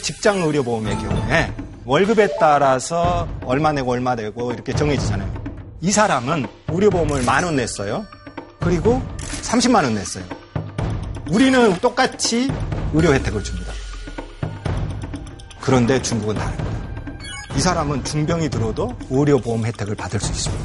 [0.03, 1.53] 직장 의료보험의 경우에
[1.85, 5.33] 월급에 따라서 얼마 내고 얼마 내고 이렇게 정해지잖아요.
[5.81, 8.05] 이 사람은 의료보험을 만 원 냈어요.
[8.61, 9.03] 그리고
[9.43, 10.25] 30만 원 냈어요.
[11.33, 12.53] 우리는 똑같이
[12.93, 13.73] 의료 혜택을 줍니다.
[15.63, 16.65] 그런데 중국은 다릅니다.
[17.57, 20.65] 이 사람은 중병이 들어도 의료보험 혜택을 받을 수 있습니다.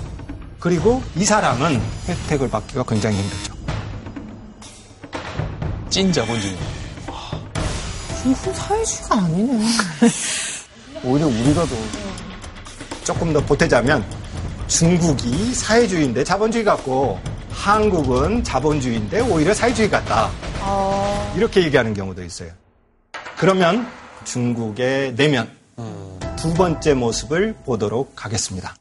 [0.60, 3.54] 그리고 이 사람은 혜택을 받기가 굉장히 힘들죠.
[5.90, 6.58] 찐 자본주의.
[8.22, 9.66] 중국 사회주의가 아니네.
[11.06, 11.76] 오히려 우리가 더
[13.06, 14.04] 조금 더 보태자면
[14.68, 17.18] 중국이 사회주의인데 자본주의 같고
[17.58, 20.30] 한국은 자본주의인데 오히려 사회주의 같다.
[21.36, 22.52] 이렇게 얘기하는 경우도 있어요.
[23.38, 23.88] 그러면
[24.24, 25.52] 중국의 내면
[26.38, 28.76] 두 번째 모습을 보도록 하겠습니다.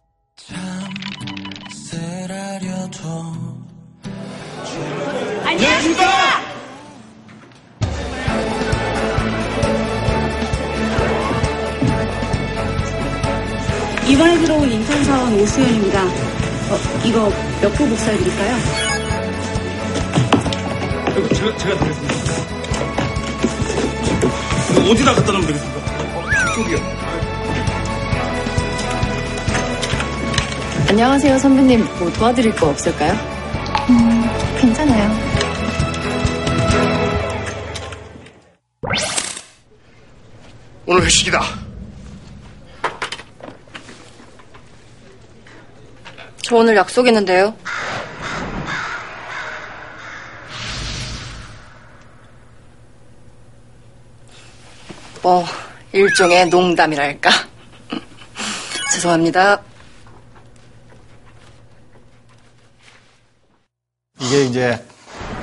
[5.44, 6.06] 안녕하십니까!
[14.08, 16.04] 이번에 들어온 인턴 사원 오수연입니다.
[16.04, 17.32] 어, 이거
[17.62, 18.57] 몇부 복사해드릴까요?
[21.35, 22.14] 제가, 제가 드리겠습니다.
[24.73, 25.81] 이거 어디다 갖다 놓으면 되겠습니까?
[26.55, 26.79] 저쪽이요.
[30.88, 31.85] 안녕하세요, 선배님.
[31.99, 33.12] 뭐 도와드릴 거 없을까요?
[33.90, 34.25] 음,
[34.61, 35.27] 괜찮아요.
[40.87, 41.40] 오늘 회식이다.
[46.42, 47.54] 저 오늘 약속 있는데요.
[55.22, 55.44] 뭐,
[55.92, 57.30] 일종의 농담이랄까.
[58.92, 59.60] 죄송합니다.
[64.20, 64.84] 이게 이제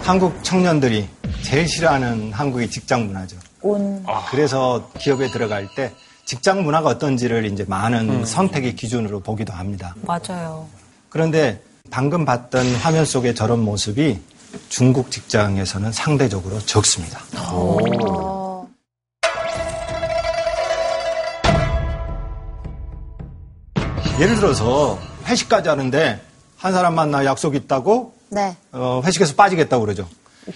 [0.04, 1.08] 한국 청년들이
[1.42, 3.38] 제일 싫어하는 한국의 직장 문화죠.
[3.62, 4.06] 온.
[4.30, 5.94] 그래서 기업에 들어갈 때
[6.26, 8.26] 직장 문화가 어떤지를 이제 많은 음.
[8.26, 9.96] 선택의 기준으로 보기도 합니다.
[10.02, 10.68] 맞아요.
[11.10, 14.20] 그런데 방금 봤던 화면 속의 저런 모습이
[14.70, 17.20] 중국 직장에서는 상대적으로 적습니다.
[24.20, 26.22] 예를 들어서 회식까지 하는데
[26.56, 28.56] 한 사람 만나 약속 있다고 네.
[28.72, 30.08] 어, 회식에서 빠지겠다고 그러죠.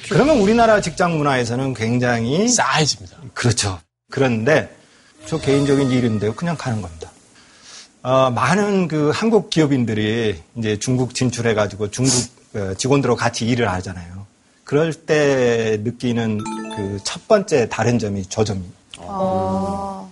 [0.10, 3.18] 그러면 우리나라 직장 문화에서는 굉장히 싸해집니다.
[3.34, 3.80] 그렇죠.
[4.10, 4.76] 그런데
[5.28, 6.34] 저 개인적인 일인데요.
[6.36, 7.12] 그냥 가는 겁니다.
[8.04, 12.14] 어, 많은 그 한국 기업인들이 이제 중국 진출해가지고 중국
[12.56, 14.26] 어, 직원들하고 같이 일을 하잖아요.
[14.64, 16.38] 그럴 때 느끼는
[16.76, 18.62] 그 첫 번째 다른 점이 저 점이.
[19.00, 20.12] 어.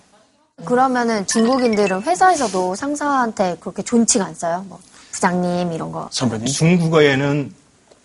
[0.66, 4.66] 그러면은 중국인들은 회사에서도 상사한테 그렇게 존칭 안 써요?
[4.68, 4.80] 뭐
[5.12, 6.10] 부장님 이런 거.
[6.10, 7.54] 중국어에는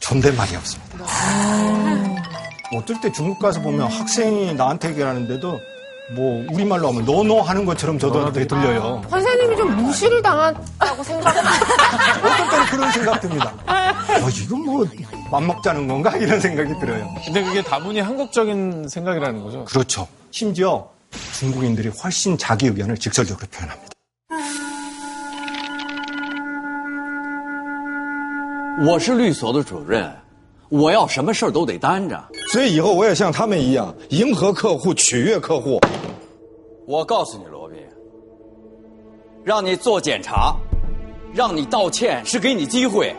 [0.01, 1.07] 존댓말이 없습니다.
[2.77, 5.59] 어떨 때 중국 가서 보면 학생이 나한테 얘기하는데도
[6.12, 9.02] 뭐 우리말로 하면 너너 하는 것처럼 저도 되게 들려요.
[9.10, 11.36] 선생님이 좀 무시를 당했다고 생각.
[11.36, 13.54] 어떨 때는 그런 생각 듭니다.
[13.66, 13.92] 아,
[14.44, 14.86] 이건 뭐
[15.32, 17.10] 맘먹자는 건가 이런 생각이 들어요.
[17.26, 19.66] 근데 그게 다분히 한국적인 생각이라는 거죠.
[19.66, 20.08] 그렇죠.
[20.30, 20.88] 심지어
[21.40, 23.90] 중국인들이 훨씬 자기 의견을 직설적으로 표현합니다.
[28.86, 30.14] 我是律所的主任，
[30.68, 32.22] 我要什么事儿都得担着。
[32.52, 35.80] 所以以后我也像他们一样，迎合客户，取悦客户。
[36.91, 37.79] 我告诉你，罗宾，
[39.45, 40.57] 让你做检查，
[41.33, 43.15] 让你道歉是给你机会，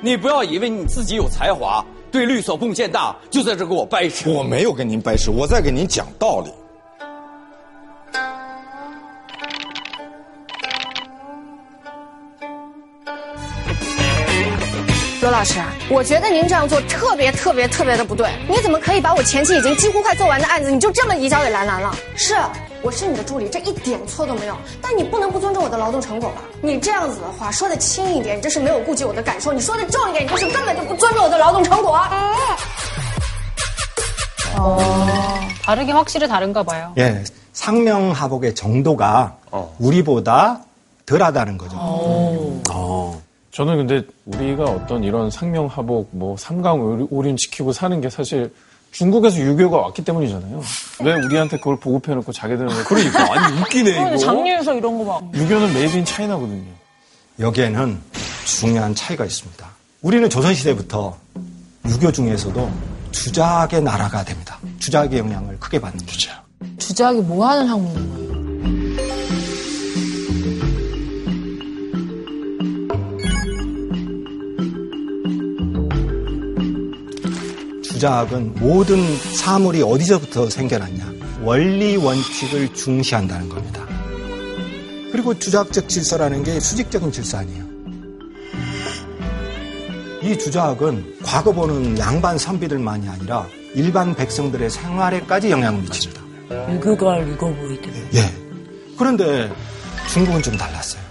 [0.00, 4.30] 你不要以为你自己有才华，对律所贡献大，就在这给我掰扯。
[4.30, 6.52] 我没有跟您掰扯，我在给您讲道理。
[15.20, 15.58] 罗老师，
[15.90, 18.30] 我觉得您这样做特别特别特别的不对。
[18.48, 21.92] 你怎么可以把我前期已经几乎快做完的案子，你就这么移交给兰兰了？
[22.14, 22.36] 是，
[22.81, 24.55] 我是你的助理，这一点错都没有。
[24.81, 26.41] 但你不能不尊重我的劳动成果吧？
[26.61, 31.99] 你这样子的话说的轻一点，你这是没有顾及我的感受；你说的重一点，你就是根本就不尊重我的劳动成果。
[34.57, 34.77] 어,
[35.63, 36.93] 다르게 확실히 다른가 봐요.
[36.97, 39.37] 예, 상명하복의 정도가
[39.79, 40.61] 우리보다
[41.05, 41.75] 덜하다는 거죠.
[41.79, 43.21] 어.
[43.51, 48.53] 저는 근데 우리가 어떤 이런 상명하복, 뭐 삼강 오륜 지키고 사는 게 사실
[48.92, 50.62] 중국에서 유교가 왔기 때문이잖아요.
[51.04, 55.34] 왜 우리한테 그걸 보급해놓고 자기들은 왜 그러니까 아니 웃기네 그런데 장례에서 이런 거 막.
[55.34, 56.64] 유교는 made in China거든요.
[57.38, 57.98] 여기에는
[58.44, 59.66] 중요한 차이가 있습니다.
[60.02, 61.16] 우리는 조선시대부터
[61.88, 62.70] 유교 중에서도
[63.12, 64.58] 주자학의 나라가 됩니다.
[64.78, 66.30] 주자학의 영향을 크게 받는 거죠.
[66.78, 68.29] 주작이 뭐 하는 학문인 거예요?
[78.00, 81.12] 주작은 모든 사물이 어디서부터 생겨났냐.
[81.42, 83.86] 원리 원칙을 중시한다는 겁니다.
[85.12, 87.62] 그리고 주작적 질서라는 게 수직적인 질서 아니에요.
[90.22, 96.22] 이 주작은 과거 보는 양반 선비들만이 아니라 일반 백성들의 생활에까지 영향을 미칩니다.
[96.72, 97.90] 유교가 읽어보이대.
[98.14, 98.32] 예.
[98.96, 99.52] 그런데
[100.10, 101.02] 중국은 좀 달랐어요.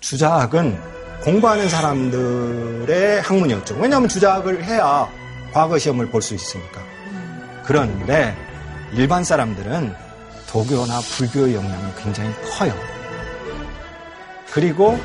[0.00, 0.76] 주작은
[1.22, 3.76] 공부하는 사람들의 학문이었죠.
[3.78, 5.08] 왜냐하면 주작을 해야
[5.52, 6.82] 과거 시험을 볼 수 있으니까.
[7.64, 8.36] 그런데
[8.92, 9.94] 일반 사람들은
[10.48, 12.74] 도교나 불교의 영향이 굉장히 커요.
[14.50, 14.98] 그리고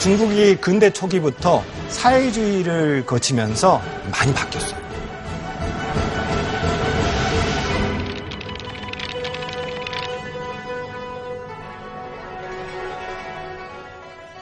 [0.00, 4.84] 중국이 근대 초기부터 사회주의를 거치면서 많이 바뀌었어요.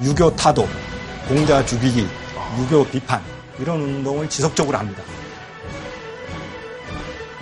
[0.02, 0.66] 유교 타도,
[1.28, 2.06] 공자 죽이기,
[2.58, 3.22] 유교 비판
[3.58, 5.02] 이런 운동을 지속적으로 합니다.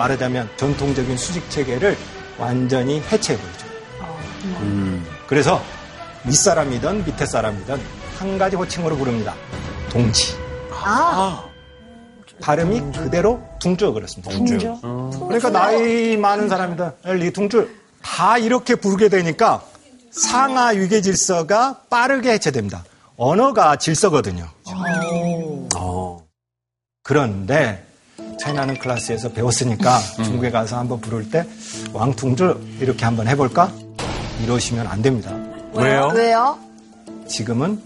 [0.00, 1.94] 말하자면 전통적인 수직 체계를
[2.38, 3.66] 완전히 해체해버리죠.
[5.26, 5.62] 그래서
[6.24, 7.78] 윗사람이든 밑에 사람이든
[8.18, 9.34] 한 가지 호칭으로 부릅니다.
[9.90, 10.34] 동지.
[10.70, 11.44] 아,
[12.40, 14.30] 발음이 그대로 둥줄 그렇습니다.
[14.30, 14.58] 둥줄.
[14.80, 19.62] 그러니까 나이 많은 사람이든 이 둥줄 다 이렇게 부르게 되니까
[20.10, 22.84] 상하 위계 질서가 빠르게 해체됩니다.
[23.18, 24.48] 언어가 질서거든요.
[27.02, 27.89] 그런데
[28.40, 31.44] 차이나는 클래스에서 배웠으니까 중국에 가서 한번 부를 때
[31.92, 33.70] 왕퉁줄 이렇게 한번 해볼까?
[34.42, 35.30] 이러시면 안 됩니다.
[35.74, 36.10] 왜요?
[36.14, 36.58] 왜요?
[37.28, 37.80] 지금은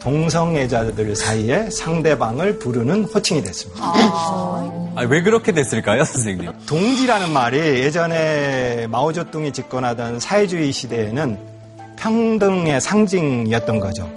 [0.00, 3.82] 동성애자들 사이에 상대방을 부르는 호칭이 됐습니다.
[3.84, 6.52] 아, 왜 그렇게 됐을까요, 선생님?
[6.66, 11.38] 동지라는 말이 예전에 마오쩌둥이 집권하던 사회주의 시대에는
[11.96, 14.08] 평등의 상징이었던 거죠.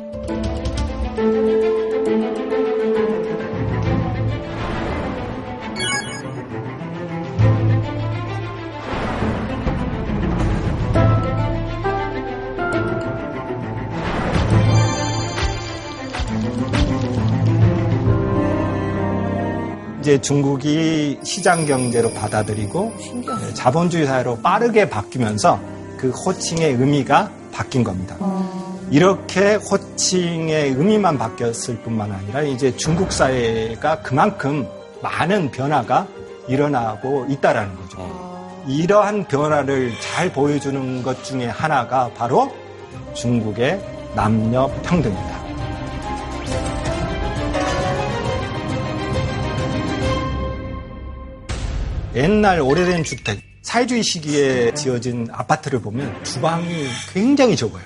[20.12, 25.58] 이제 중국이 시장 경제로 받아들이고 네, 자본주의 사회로 빠르게 바뀌면서
[25.98, 28.18] 그 호칭의 의미가 바뀐 겁니다.
[28.90, 34.68] 이렇게 호칭의 의미만 바뀌었을 뿐만 아니라 이제 중국 사회가 그만큼
[35.02, 36.08] 많은 변화가
[36.50, 38.64] 일어나고 있다라는 거죠.
[38.68, 42.52] 이러한 변화를 잘 보여주는 것 중에 하나가 바로
[43.14, 43.82] 중국의
[44.14, 45.41] 남녀 평등입니다.
[52.14, 57.84] 옛날 오래된 주택, 사회주의 시기에 지어진 아파트를 보면 주방이 굉장히 적어요.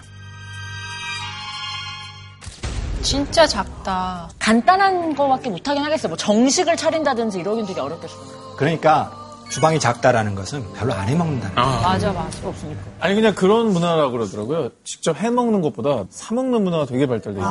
[3.04, 4.30] 진짜 작다.
[4.40, 6.10] 간단한 거밖에 못하긴 하겠어요.
[6.10, 8.56] 뭐 정식을 차린다든지 이러긴 되게 어렵겠어요.
[8.58, 11.82] 그러니까 주방이 작다라는 것은 별로 안 해먹는다는 거예요.
[11.82, 12.48] 맞아, 맞아.
[12.48, 12.82] 없으니까.
[13.00, 14.70] 아니 그냥 그런 문화라고 그러더라고요.
[14.84, 17.50] 직접 해 먹는 것보다 사 먹는 문화가 되게 발달돼 있고.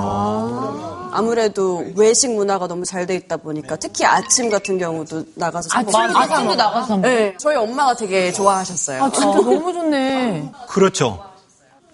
[1.13, 5.99] 아무래도 외식 문화가 너무 잘 돼 있다 보니까 특히 아침 같은 경우도 나가서 사 아침도.
[6.19, 6.97] 아침도 나가서?
[6.99, 9.03] 네, 저희 엄마가 되게 좋아하셨어요.
[9.05, 10.51] 아, 진짜 너무 좋네.
[10.69, 11.23] 그렇죠.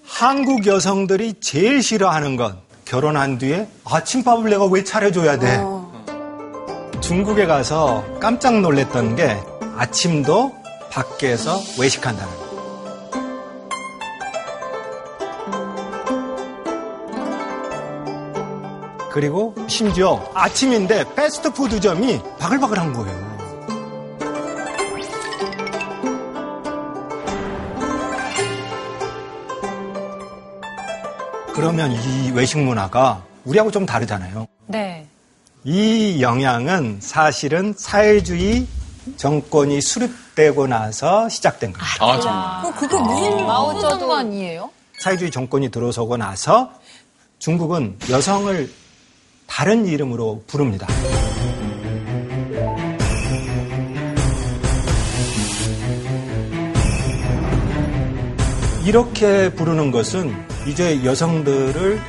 [0.06, 5.62] 한국 여성들이 제일 싫어하는 건 결혼한 뒤에 아침밥을 내가 왜 차려줘야 돼?
[7.00, 9.36] 중국에 가서 깜짝 놀랐던 게
[9.80, 10.54] 아침도
[10.90, 12.50] 밖에서 외식한다는 거.
[19.10, 23.30] 그리고 심지어 아침인데 패스트푸드점이 바글바글한 거예요.
[31.54, 34.46] 그러면 이 외식 문화가 우리하고 좀 다르잖아요.
[34.66, 35.06] 네.
[35.64, 38.66] 이 영향은 사실은 사회주의
[39.16, 41.96] 정권이 수립되고 나서 시작된 겁니다.
[42.00, 42.74] 아, 정말.
[42.74, 44.00] 그게 무슨 마오쩌둥.
[44.00, 44.70] 상관이에요?
[44.98, 46.72] 사회주의 정권이 들어서고 나서
[47.38, 48.70] 중국은 여성을
[49.46, 50.86] 다른 이름으로 부릅니다.
[58.84, 60.34] 이렇게 부르는 것은
[60.66, 62.00] 이제 여성들을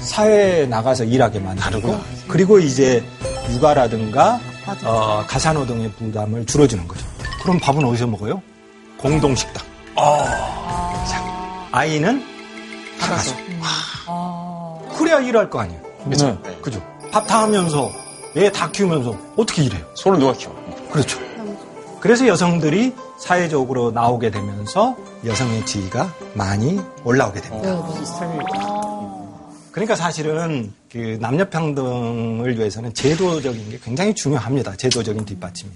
[0.00, 3.02] 사회에 나가서 일하게 만들고 그리고 이제
[3.50, 4.40] 육아라든가
[4.84, 7.06] 어, 가사노동의 부담을 줄여주는 거죠.
[7.42, 8.40] 그럼 밥은 어디서 먹어요?
[8.98, 9.64] 공동식당.
[11.08, 12.24] 자, 아이는
[13.00, 13.34] 나가서.
[14.96, 15.80] 그래야 일할 거 아니에요.
[16.04, 16.40] 그렇죠.
[16.62, 16.80] 그죠.
[17.10, 17.90] 밥 다 하면서
[18.36, 19.84] 애 다 키우면서 어떻게 일해요?
[19.94, 20.54] 손을 누가 키워?
[20.90, 21.18] 그렇죠.
[22.00, 27.68] 그래서 여성들이 사회적으로 나오게 되면서 여성의 지위가 많이 올라오게 됩니다.
[29.72, 34.76] 그러니까 사실은 그 남녀 평등을 위해서는 제도적인 게 굉장히 중요합니다.
[34.76, 35.72] 제도적인 뒷받침이.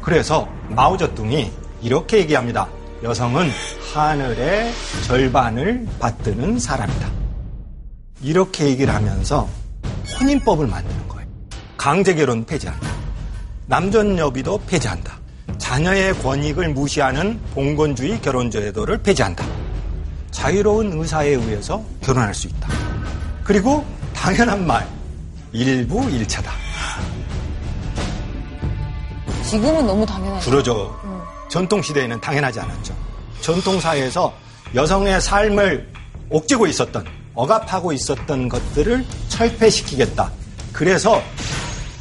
[0.00, 1.50] 그래서 마오쩌둥이
[1.82, 2.68] 이렇게 얘기합니다.
[3.02, 3.50] 여성은
[3.92, 4.72] 하늘의
[5.06, 7.10] 절반을 받드는 사람이다.
[8.22, 9.46] 이렇게 얘기를 하면서
[10.18, 11.28] 혼인법을 만드는 거예요.
[11.76, 12.88] 강제 결혼 폐지한다.
[13.66, 15.18] 남존여비도 폐지한다.
[15.58, 19.44] 자녀의 권익을 무시하는 봉건주의 결혼제도를 폐지한다.
[20.30, 22.93] 자유로운 의사에 의해서 결혼할 수 있다.
[23.44, 24.88] 그리고 당연한 말,
[25.52, 26.50] 일부 일차다.
[29.44, 30.50] 지금은 너무 당연하죠.
[30.50, 31.00] 그러죠.
[31.50, 32.96] 전통시대에는 당연하지 않았죠.
[33.42, 34.32] 전통사회에서
[34.74, 35.92] 여성의 삶을
[36.30, 37.04] 옥죄고 있었던,
[37.34, 40.32] 억압하고 있었던 것들을 철폐시키겠다.
[40.72, 41.22] 그래서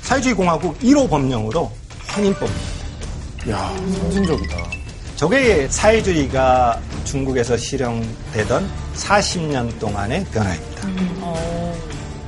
[0.02, 1.70] 사회주의 공화국 1호 법령으로
[2.16, 3.52] 혼인법입니다.
[3.52, 4.83] 야, 선진적이다.
[5.24, 10.82] 저게 사회주의가 중국에서 실현되던 40년 동안의 변화입니다.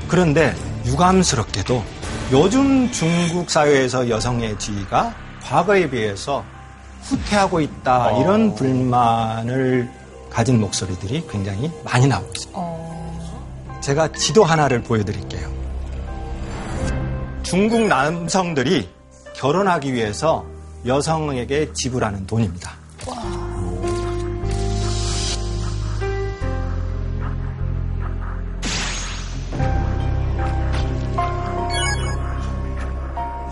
[0.07, 0.55] 그런데
[0.85, 1.83] 유감스럽게도
[2.31, 6.45] 요즘 중국 사회에서 여성의 지위가 과거에 비해서
[7.01, 9.89] 후퇴하고 있다 이런 불만을
[10.29, 13.81] 가진 목소리들이 굉장히 많이 나오고 있습니다.
[13.81, 15.51] 제가 지도 하나를 보여드릴게요.
[17.43, 18.87] 중국 남성들이
[19.35, 20.45] 결혼하기 위해서
[20.85, 22.84] 여성에게 지불하는 돈입니다.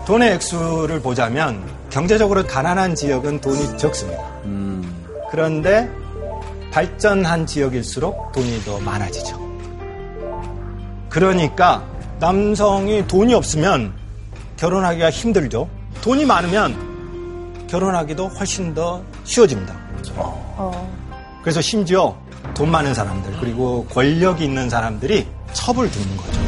[0.06, 4.22] 돈의 액수를 보자면 경제적으로 가난한 지역은 돈이 적습니다.
[5.30, 5.88] 그런데
[6.72, 9.38] 발전한 지역일수록 돈이 더 많아지죠.
[11.08, 11.84] 그러니까
[12.18, 13.94] 남성이 돈이 없으면
[14.56, 15.68] 결혼하기가 힘들죠.
[16.02, 19.74] 돈이 많으면 결혼하기도 훨씬 더 쉬워집니다.
[21.42, 22.16] 그래서 심지어
[22.54, 26.40] 돈 많은 사람들 그리고 권력이 있는 사람들이 첩을 두는 거죠.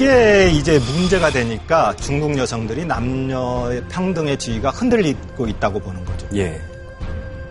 [0.00, 6.26] 이게 이제 문제가 되니까 중국 여성들이 남녀의 평등의 지위가 흔들리고 있다고 보는 거죠.
[6.34, 6.58] 예.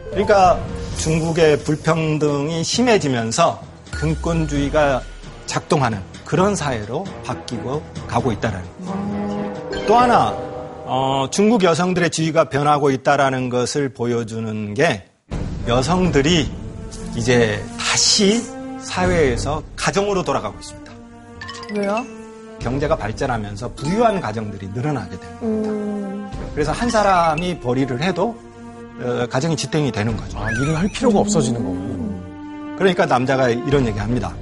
[0.10, 0.60] 그러니까
[0.98, 5.04] 중국의 불평등이 심해지면서 금권주의가
[5.46, 9.86] 작동하는 그런 사회로 바뀌고 가고 있다는 거예요.
[9.86, 10.30] 또 하나
[10.88, 15.06] 어, 중국 여성들의 지위가 변하고 있다라는 것을 보여주는 게
[15.68, 16.50] 여성들이
[17.16, 18.42] 이제 다시
[18.80, 20.92] 사회에서 가정으로 돌아가고 있습니다.
[21.76, 22.19] 왜요?
[22.60, 26.32] 경제가 발전하면서 부유한 가정들이 늘어나게 됩니다.
[26.54, 28.36] 그래서 한 사람이 벌이를 해도
[29.02, 30.38] 어, 가정이 지탱이 되는 거죠.
[30.40, 32.76] 아, 일을 할 필요가 없어지는 거군요.
[32.78, 34.34] 그러니까 남자가 이런 얘기 합니다.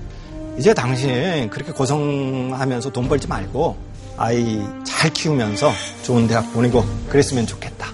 [0.58, 3.78] 이제 당신 그렇게 고생하면서 돈 벌지 말고
[4.18, 5.72] 아이 잘 키우면서
[6.04, 7.88] 좋은 대학 보내고 그랬으면 좋겠다.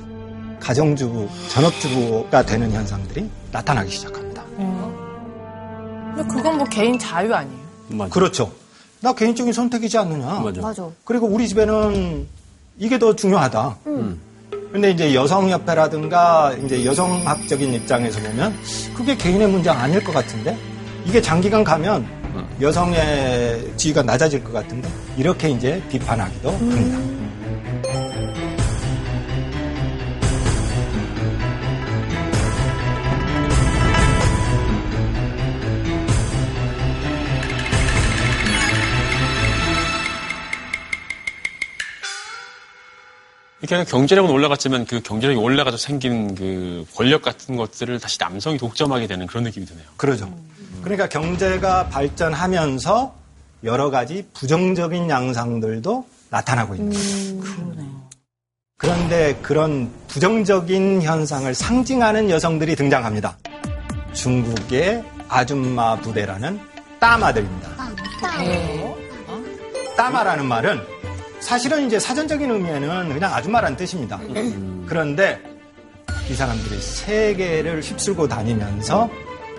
[0.61, 4.43] 가정주부, 전업주부가 되는 현상들이 나타나기 시작합니다.
[6.15, 7.59] 근데 그건 뭐 개인 자유 아니에요?
[8.09, 8.49] 그렇죠.
[9.03, 10.39] 나 개인적인 선택이지 않느냐.
[10.39, 10.61] 맞아.
[11.03, 12.25] 그리고 우리 집에는
[12.79, 13.77] 이게 더 중요하다.
[13.87, 14.17] 음.
[14.71, 18.55] 근데 이제 여성협회라든가 이제 여성학적인 입장에서 보면
[18.95, 20.57] 그게 개인의 문제 아닐 것 같은데
[21.05, 22.07] 이게 장기간 가면
[22.61, 24.87] 여성의 지위가 낮아질 것 같은데
[25.17, 27.22] 이렇게 이제 비판하기도 합니다.
[43.63, 49.07] 이렇게 하면 경제력은 올라갔지만 그 경제력이 올라가서 생긴 그 권력 같은 것들을 다시 남성이 독점하게
[49.07, 49.85] 되는 그런 느낌이 드네요.
[49.95, 50.29] 그러죠.
[50.81, 53.15] 그러니까 경제가 발전하면서
[53.63, 57.63] 여러 가지 부정적인 양상들도 나타나고 있는 거죠.
[58.77, 63.37] 그런데 그런 부정적인 현상을 상징하는 여성들이 등장합니다.
[64.11, 66.59] 중국의 아줌마 부대라는
[66.99, 67.69] 따마들입니다.
[69.95, 71.02] 따마라는 말은
[71.43, 74.19] 사실은 이제 사전적인 의미에는 그냥 아줌마라는 뜻입니다.
[74.87, 75.39] 그런데
[76.29, 79.09] 이 사람들이 세계를 휩쓸고 다니면서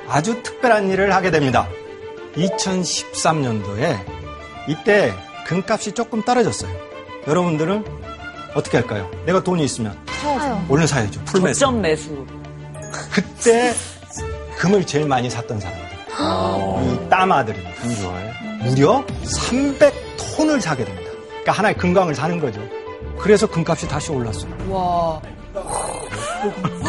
[0.09, 1.68] 아주 특별한 일을 하게 됩니다.
[2.37, 3.99] 2013년도에
[4.66, 5.12] 이때
[5.47, 6.74] 금값이 조금 떨어졌어요.
[7.26, 7.85] 여러분들은
[8.55, 9.11] 어떻게 할까요?
[9.26, 10.64] 내가 돈이 있으면 사요.
[10.68, 11.22] 얼른 사야죠.
[11.24, 11.61] 풀매수.
[11.61, 12.26] 저점 매수.
[13.12, 13.74] 그때
[14.57, 15.85] 금을 제일 많이 샀던 사람들.
[16.85, 17.82] 이 따마들입니다.
[17.82, 18.32] 금 좋아해?
[18.62, 21.03] 무려 300톤을 사게 됩니다.
[21.45, 22.61] 그러니까 하나의 금광을 사는 거죠.
[23.18, 24.51] 그래서 금값이 다시 올랐어요.
[24.70, 25.20] 와.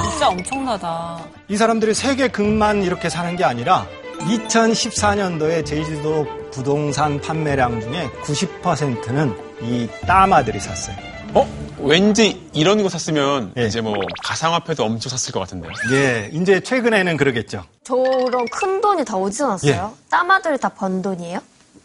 [0.10, 1.20] 진짜 엄청나다.
[1.50, 3.86] 이 사람들이 세계 금만 이렇게 사는 게 아니라
[4.22, 10.96] 2014년도에 제주도 부동산 판매량 중에 90%는 이 따마들이 샀어요.
[11.34, 11.46] 어?
[11.80, 13.94] 왠지 이런 거 샀으면 이제 뭐
[14.24, 15.72] 가상화폐도 엄청 샀을 것 같은데요.
[15.92, 17.66] 예, 이제 최근에는 그러겠죠.
[17.84, 19.94] 저런 큰 돈이 다 어디서 났어요?
[20.10, 21.40] 땀아들이 다 번 돈이에요?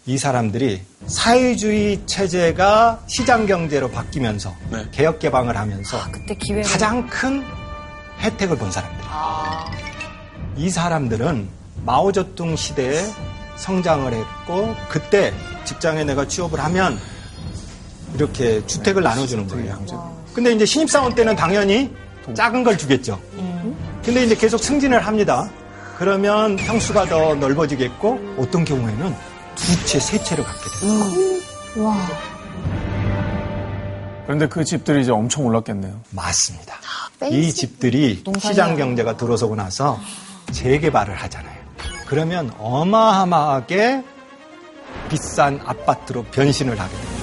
[0.07, 4.55] 이 사람들이 사회주의 체제가 시장 경제로 바뀌면서
[4.93, 7.43] 개혁 개방을 하면서 그때 기회가 가장 큰
[8.21, 8.99] 혜택을 본 사람들.
[10.57, 11.49] 이 사람들은
[11.85, 13.05] 마오쩌둥 시대에
[13.57, 15.33] 성장을 했고 그때
[15.65, 16.99] 직장에 내가 취업을 하면
[18.15, 19.79] 이렇게 주택을 나눠주는 거예요.
[20.35, 21.95] 근데 이제 신입사원 때는 당연히
[22.35, 23.21] 작은 걸 주겠죠.
[24.05, 25.49] 근데 이제 계속 승진을 합니다.
[25.99, 29.15] 그러면 평수가 더 넓어지겠고 어떤 경우에는
[29.55, 31.85] 두 채, 세 채를 갖게 돼요.
[31.85, 31.97] 와.
[34.27, 36.01] 그런데 그 집들이 이제 엄청 올랐겠네요.
[36.11, 36.77] 맞습니다.
[37.19, 37.37] 베이스.
[37.37, 38.25] 이 집들이.
[38.39, 39.99] 시장 경제가 들어서고 나서
[40.53, 41.59] 재개발을 하잖아요.
[42.07, 44.05] 그러면 어마어마하게
[45.09, 47.21] 비싼 아파트로 변신을 하게 됩니다.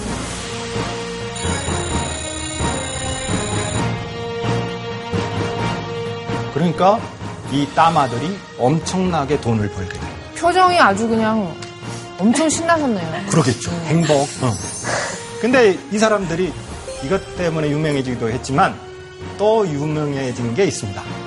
[6.53, 6.99] 그러니까
[7.51, 10.11] 이 따마들이 엄청나게 돈을 벌게 돼요.
[10.37, 11.55] 표정이 아주 그냥
[12.19, 13.27] 엄청 신나셨네요.
[13.29, 13.71] 그러겠죠.
[13.85, 14.21] 행복.
[14.41, 14.53] 어.
[15.41, 16.51] 근데 이 사람들이
[17.03, 18.75] 이것 때문에 유명해지기도 했지만
[19.37, 21.26] 또 유명해진 게 있습니다.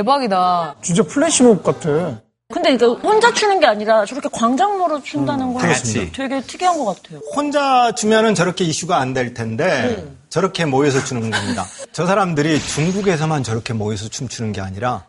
[0.00, 0.74] 대박이다.
[0.82, 2.20] 진짜 플래시몹 같아.
[2.52, 6.12] 근데 이거 혼자 추는 게 아니라 저렇게 광장으로 춘다는 건 그렇습니다.
[6.14, 7.20] 되게 특이한 것 같아요.
[7.34, 11.64] 혼자 주면은 저렇게 이슈가 안 될 텐데 저렇게 모여서 추는 겁니다.
[11.92, 15.06] 저 사람들이 중국에서만 저렇게 모여서 춤추는 게 아니라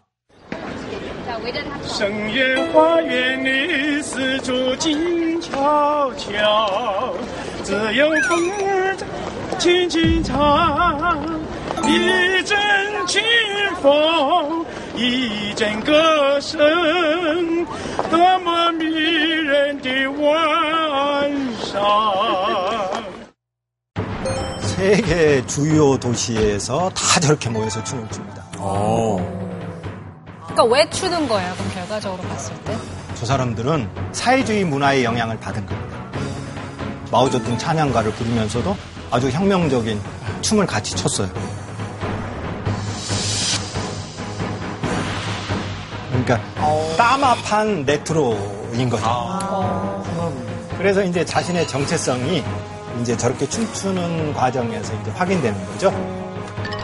[11.88, 14.66] 이젠 진포
[14.96, 17.66] 이젠 것은
[18.10, 21.88] 더머 미랜디 네 완성
[24.62, 28.44] 세계 주요 도시에서 다 저렇게 모여서 춤을 춥니다.
[28.60, 29.18] 오.
[30.44, 31.54] 그러니까 왜 추는 거예요?
[31.56, 32.78] 그럼 결과적으로 봤을 때?
[33.16, 35.98] 저 사람들은 사회주의 문화의 영향을 받은 겁니다.
[37.12, 38.76] 마오쩌둥 찬양가를 부르면서도
[39.10, 40.00] 아주 혁명적인
[40.42, 41.30] 춤을 같이 췄어요.
[46.28, 50.04] 그러니까 따마판 레트로인 거죠.
[50.78, 52.44] 그래서 이제 자신의 정체성이
[53.02, 55.90] 이제 저렇게 춤추는 과정에서 이제 확인되는 거죠.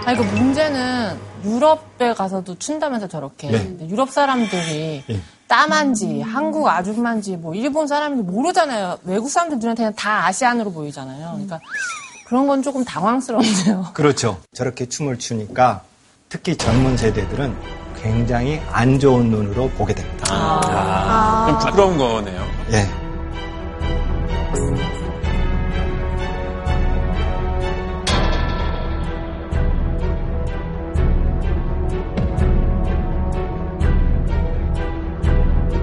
[0.06, 3.50] 아니, 그 문제는 유럽에 가서도 춘다면서 저렇게.
[3.52, 3.90] 네.
[3.90, 5.20] 유럽 사람들이 예.
[5.48, 9.00] 따만지, 한국 아줌마인지, 뭐, 일본 사람인지 모르잖아요.
[9.04, 11.32] 외국 사람들 눈에는 다 아시안으로 보이잖아요.
[11.34, 11.60] 그러니까
[12.26, 13.92] 그런 건 조금 당황스럽네요.
[13.94, 14.40] 그렇죠.
[14.54, 15.84] 저렇게 춤을 추니까
[16.30, 20.28] 특히 젊은 세대들은 굉장히 안 좋은 눈으로 보게 됩니다.
[20.30, 22.42] 아, 좀 부끄러운 거네요.
[22.74, 22.86] 예.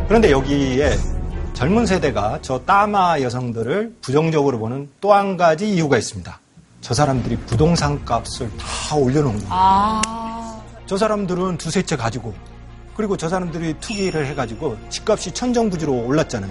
[0.09, 0.91] 그런데 여기에
[1.55, 6.39] 젊은 세대가 저 따마 여성들을 부정적으로 보는 또 한 가지 이유가 있습니다.
[6.81, 9.49] 저 사람들이 부동산 값을 다 올려놓은 거예요.
[9.51, 10.30] 아.
[10.91, 12.35] 저 사람들은 두세 채 가지고
[12.97, 16.51] 그리고 저 사람들이 투기를 해가지고 집값이 천정부지로 올랐잖아요.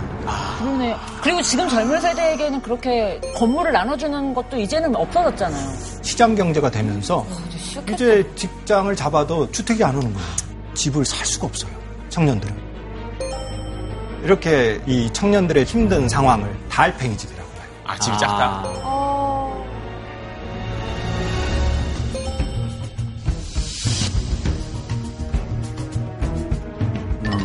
[0.60, 0.96] 그러네.
[1.22, 5.74] 그리고 지금 젊은 세대에게는 그렇게 건물을 나눠주는 것도 이제는 없어졌잖아요.
[6.02, 7.28] 시장 경제가 되면서 어,
[7.92, 10.28] 이제 직장을 잡아도 주택이 안 오는 거예요.
[10.74, 11.72] 집을 살 수가 없어요.
[12.08, 12.56] 청년들은.
[14.24, 17.68] 이렇게 이 청년들의 힘든 상황을 달팽이 집이라고 봐요.
[17.84, 18.64] 아, 집이 작다.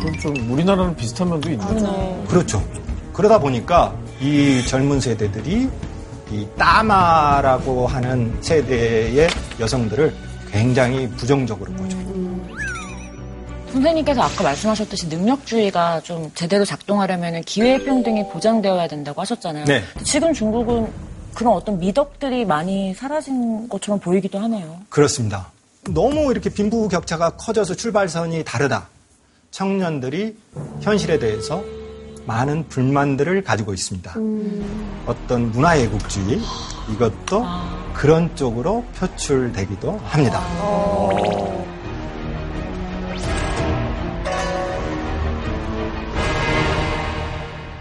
[0.00, 2.24] 그럼 좀 우리나라는 비슷한 면도 있네요.
[2.28, 2.62] 그렇죠.
[3.12, 5.68] 그러다 보니까 이 젊은 세대들이
[6.30, 9.28] 이 따마라고 하는 세대의
[9.60, 10.14] 여성들을
[10.50, 11.96] 굉장히 부정적으로 보죠.
[13.72, 19.64] 선생님께서 아까 말씀하셨듯이 능력주의가 좀 제대로 작동하려면 기회평등이 보장되어야 된다고 하셨잖아요.
[19.64, 19.82] 네.
[20.04, 20.88] 지금 중국은
[21.34, 24.78] 그런 어떤 미덕들이 많이 사라진 것처럼 보이기도 하네요.
[24.88, 25.50] 그렇습니다.
[25.90, 28.88] 너무 이렇게 빈부격차가 커져서 출발선이 다르다.
[29.54, 30.36] 청년들이
[30.80, 31.62] 현실에 대해서
[32.26, 34.12] 많은 불만들을 가지고 있습니다.
[35.06, 36.40] 어떤 문화예국주의
[36.92, 37.44] 이것도
[37.94, 40.42] 그런 쪽으로 표출되기도 합니다.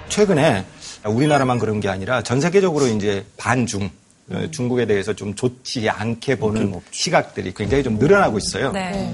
[0.09, 0.63] 최근에
[1.07, 3.89] 우리나라만 그런 게 아니라 전 세계적으로 이제 반중
[4.29, 8.71] 어, 중국에 대해서 좀 좋지 않게 보는 시각들이 굉장히 좀 늘어나고 있어요.
[8.71, 9.11] 네.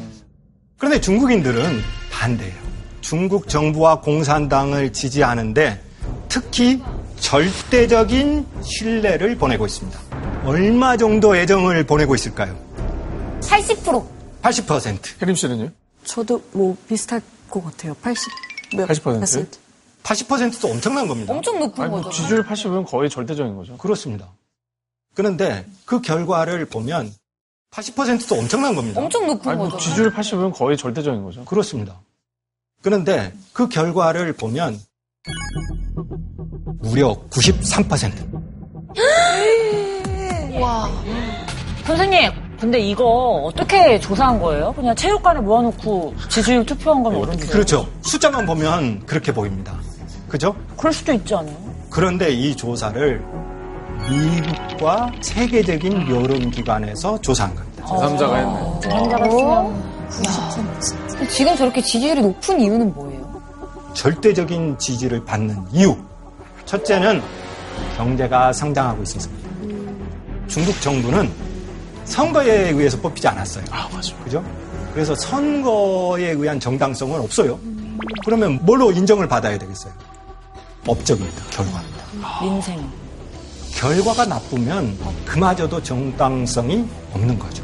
[0.80, 2.56] 그런데 중국인들은 반대예요.
[3.02, 5.84] 중국 정부와 공산당을 지지하는데
[6.30, 6.82] 특히
[7.20, 10.00] 절대적인 신뢰를 보내고 있습니다.
[10.46, 12.58] 얼마 정도 애정을 보내고 있을까요?
[13.42, 14.08] 80%.
[14.42, 15.22] 80%.
[15.22, 15.70] 혜림 씨는요?
[16.06, 17.94] 저도 뭐 비슷할 것 같아요.
[18.02, 18.32] 80
[18.78, 19.48] 몇 80%?
[20.04, 21.34] 80%도 엄청난 겁니다.
[21.34, 22.16] 엄청 높은 아니, 뭐 거죠.
[22.16, 23.76] 지지율 80은 거의 절대적인 거죠.
[23.76, 24.30] 그렇습니다.
[25.14, 27.12] 그런데 그 결과를 보면
[27.72, 29.00] 80%도 엄청난 겁니다.
[29.02, 29.78] 엄청 높은 아니, 뭐 거죠.
[29.78, 31.46] 지지율 80은 거의 절대적인 거죠.
[31.46, 32.00] 그렇습니다.
[32.82, 34.80] 그런데 그 결과를 보면
[36.82, 38.40] 무려 93%.
[40.60, 40.90] 와.
[41.86, 43.06] 선생님, 근데 이거
[43.46, 44.74] 어떻게 조사한 거예요?
[44.74, 47.48] 그냥 체육관에 모아놓고 지지율 투표한 건 어른데.
[47.48, 47.88] 그렇죠.
[48.02, 49.78] 숫자만 보면 그렇게 보입니다.
[50.28, 50.56] 그죠?
[50.78, 51.56] 그럴 수도 있지 않아요?
[51.90, 53.24] 그런데 이 조사를
[54.08, 57.86] 미국과 세계적인 여론기관에서 조사한 겁니다.
[57.86, 58.80] 제3자가 했네.
[58.82, 60.80] 제3자가 했으면.
[61.10, 63.42] 근데 지금 저렇게 지지율이 높은 이유는 뭐예요?
[63.94, 65.96] 절대적인 지지를 받는 이유.
[66.66, 67.22] 첫째는
[67.98, 69.50] 경제가 성장하고 있습니다.
[70.48, 71.30] 중국 정부는
[72.06, 73.64] 선거에 의해서 뽑히지 않았어요.
[73.72, 74.16] 아, 맞아.
[74.24, 74.44] 그죠?
[74.94, 77.60] 그래서 선거에 의한 정당성은 없어요.
[78.26, 79.94] 그러면 뭘로 인정을 받아야 되겠어요?
[80.88, 81.44] 업적입니다.
[81.52, 82.04] 결과입니다.
[82.42, 82.90] 민생.
[83.80, 87.64] 결과가 나쁘면 그마저도 정당성이 없는 거죠.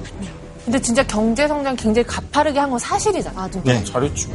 [0.63, 3.41] 근데 진짜 경제 성장 굉장히 가파르게 한 건 사실이잖아.
[3.41, 3.61] 맞아.
[3.63, 3.83] 네.
[3.83, 4.29] 잘했죠.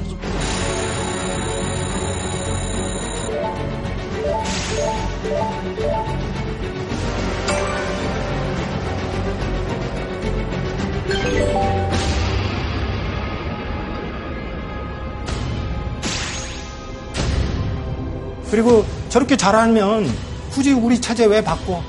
[18.50, 20.06] 그리고 저렇게 잘하면
[20.51, 21.82] 굳이 우리 차제 왜 바꿔?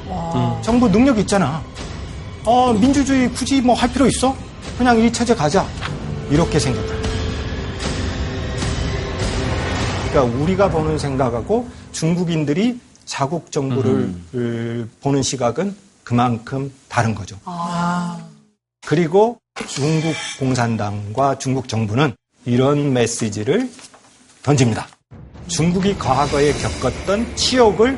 [0.61, 1.61] 정부 능력 있잖아.
[2.43, 4.35] 어, 민주주의 굳이 뭐 할 필요 있어?
[4.77, 5.65] 그냥 이 체제 가자.
[6.29, 7.01] 이렇게 생각해요.
[10.09, 17.37] 그러니까 우리가 보는 생각하고 중국인들이 자국 정부를 을 보는 시각은 그만큼 다른 거죠.
[18.85, 19.37] 그리고
[19.67, 22.13] 중국 공산당과 중국 정부는
[22.45, 23.69] 이런 메시지를
[24.43, 24.87] 던집니다.
[25.47, 27.97] 중국이 과거에 겪었던 치욕을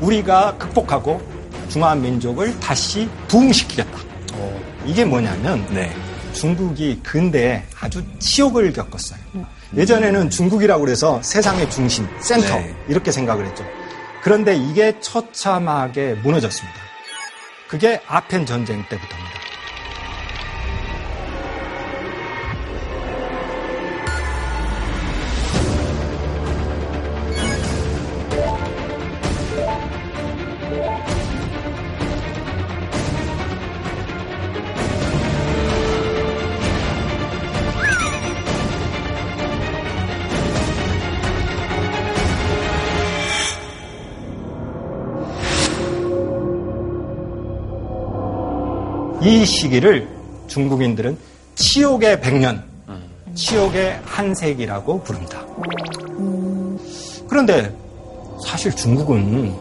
[0.00, 1.20] 우리가 극복하고
[1.68, 3.98] 중화민족을 다시 부흥시키겠다.
[4.84, 5.66] 이게 뭐냐면
[6.32, 9.18] 중국이 근대에 아주 치욕을 겪었어요.
[9.76, 12.74] 예전에는 중국이라고 그래서 세상의 중심, 센터 네.
[12.88, 13.64] 이렇게 생각을 했죠.
[14.22, 16.78] 그런데 이게 처참하게 무너졌습니다.
[17.68, 19.45] 그게 아펜 전쟁 때부터입니다.
[49.26, 50.08] 이 시기를
[50.46, 51.18] 중국인들은
[51.56, 52.62] 치욕의 백년,
[53.34, 55.44] 치욕의 한세기라고 부릅니다.
[57.28, 57.76] 그런데
[58.46, 59.52] 사실 중국은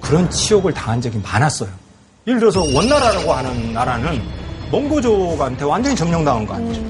[0.00, 1.68] 그런 치욕을 당한 적이 많았어요.
[2.26, 4.22] 예를 들어서 원나라라고 하는 나라는
[4.70, 6.82] 몽고족한테 완전히 점령당한 거 아니죠.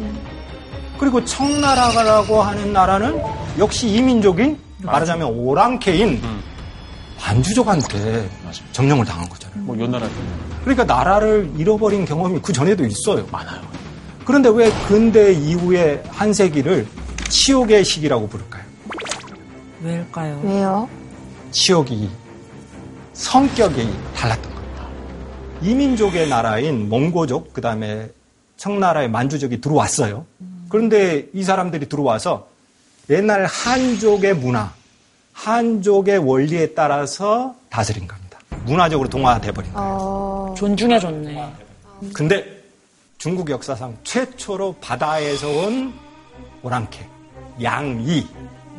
[1.00, 3.20] 그리고 청나라라고 하는 나라는
[3.58, 6.22] 역시 이민족이 말하자면 오랑캐인
[7.18, 8.30] 반주족한테
[8.70, 9.62] 점령을 당한 거잖아요.
[9.62, 10.08] 뭐 요나라
[10.68, 13.26] 그러니까 나라를 잃어버린 경험이 그 전에도 있어요.
[13.32, 13.62] 많아요.
[14.26, 16.86] 그런데 왜 근대 이후의 한 세기를
[17.30, 18.64] 치욕의 시기라고 부를까요?
[19.82, 20.40] 왜일까요?
[20.44, 20.88] 왜요?
[21.52, 22.10] 치욕이
[23.14, 24.86] 성격이 달랐던 겁니다.
[25.62, 28.10] 이민족의 나라인 몽고족, 그 다음에
[28.58, 30.26] 청나라의 만주족이 들어왔어요.
[30.68, 32.46] 그런데 이 사람들이 들어와서
[33.08, 34.74] 옛날 한족의 문화,
[35.32, 38.27] 한족의 원리에 따라서 다스린 겁니다.
[38.68, 40.54] 문화적으로 동화돼 버린 거예요.
[40.56, 41.52] 존중해줬네.
[42.12, 42.44] 근데
[43.16, 45.92] 중국 역사상 최초로 바다에서 온
[46.62, 47.06] 오랑캐,
[47.62, 48.26] 양이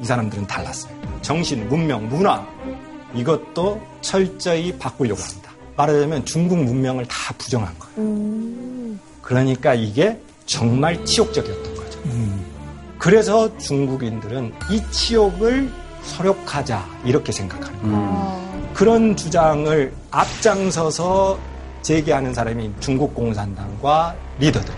[0.01, 0.93] 이 사람들은 달랐어요.
[1.21, 2.45] 정신, 문명, 문화
[3.13, 5.51] 이것도 철저히 바꾸려고 합니다.
[5.75, 8.97] 말하자면 중국 문명을 다 부정한 거예요.
[9.21, 11.99] 그러니까 이게 정말 치욕적이었던 거죠.
[12.97, 15.71] 그래서 중국인들은 이 치욕을
[16.03, 18.48] 서력하자 이렇게 생각하는 거예요.
[18.79, 21.37] 그런 주장을 앞장서서
[21.81, 24.73] 제기하는 사람이 중국 공산당과 리더들.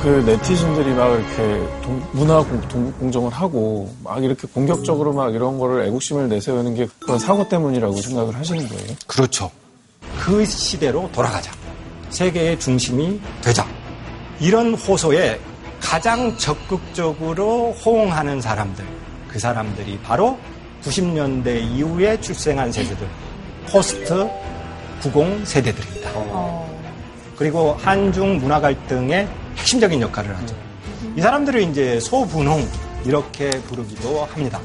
[0.00, 5.58] 그러면 그 네티즌들이 막 이렇게 동- 문화 공, 공정을 하고 막 이렇게 공격적으로 막 이런
[5.58, 8.86] 거를 애국심을 내세우는 게 그런 사고 때문이라고 생각을 하시는 거예요?
[9.06, 9.50] 그렇죠.
[10.18, 11.52] 그 시대로 돌아가자.
[12.10, 13.66] 세계의 중심이 되자.
[14.40, 15.38] 이런 호소에
[15.80, 18.84] 가장 적극적으로 호응하는 사람들.
[19.28, 20.38] 그 사람들이 바로
[20.82, 23.06] 90년대 이후에 출생한 세대들.
[23.70, 24.28] 포스트
[25.02, 26.10] 90 세대들입니다.
[27.36, 30.56] 그리고 한중 문화 갈등의 핵심적인 역할을 하죠.
[31.16, 32.66] 이 사람들을 이제 소분홍
[33.04, 34.60] 이렇게 부르기도 합니다.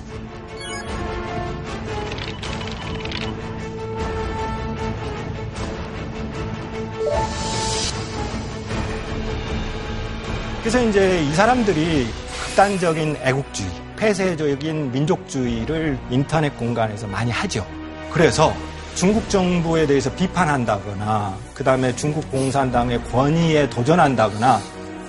[10.61, 12.07] 그래서 이제 이 사람들이
[12.45, 17.65] 극단적인 애국주의, 폐쇄적인 민족주의를 인터넷 공간에서 많이 하죠.
[18.11, 18.53] 그래서
[18.95, 24.59] 중국 정부에 대해서 비판한다거나, 그 다음에 중국 공산당의 권위에 도전한다거나,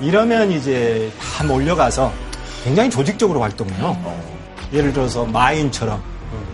[0.00, 2.12] 이러면 이제 다 몰려가서
[2.64, 3.96] 굉장히 조직적으로 활동해요.
[4.72, 6.02] 예를 들어서 마인처럼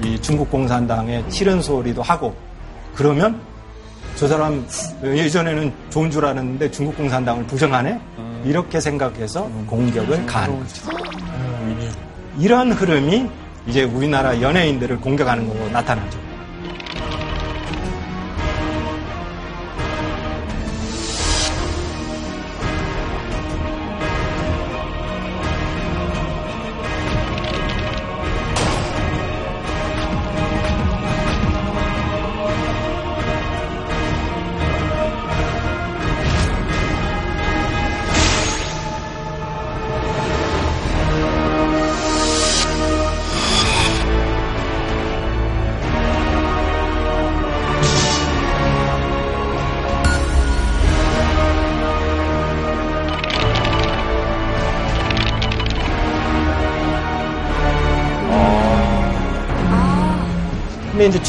[0.04, 2.34] 이 중국 공산당의 싫은 소리도 하고,
[2.94, 3.40] 그러면
[4.16, 4.66] 저 사람
[5.04, 8.00] 예전에는 좋은 줄 알았는데 중국 공산당을 부정하네?
[8.44, 10.90] 이렇게 생각해서 공격을 가하는 거죠.
[12.38, 13.28] 이런 흐름이
[13.66, 16.27] 이제 우리나라 연예인들을 공격하는 걸로 나타나죠.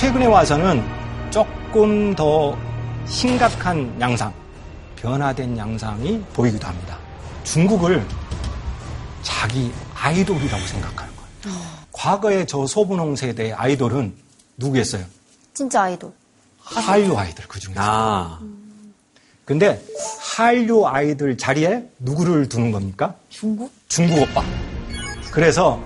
[0.10, 0.84] 최근에 와서는
[1.30, 2.58] 조금 더
[3.06, 4.34] 심각한 양상,
[4.96, 6.98] 변화된 양상이 보이기도 합니다.
[7.44, 8.04] 중국을
[9.22, 11.58] 자기 아이돌이라고 생각하는 거예요.
[11.92, 14.16] 과거에 저 소분홍 세대의 아이돌은
[14.58, 15.06] 누구였어요?
[15.54, 16.12] 진짜 아이돌.
[16.58, 17.80] 한류 아이들 그 중에서.
[17.80, 18.40] 아.
[19.46, 19.80] 근데
[20.36, 23.14] 한류 아이들 자리에 누구를 두는 겁니까?
[23.30, 23.72] 중국?
[23.88, 24.44] 중국 오빠.
[25.30, 25.80] 그래서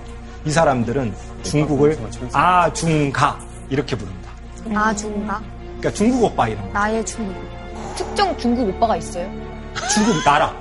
[0.46, 1.98] 이 사람들은 중국을
[2.32, 4.30] 아중가 이렇게 부릅니다.
[4.74, 5.40] 아 중가?
[5.78, 6.72] 그러니까 중국 오빠 이런 거.
[6.72, 7.34] 나의 중국.
[7.96, 9.28] 특정 중국 오빠가 있어요?
[9.92, 10.54] 중국 나라.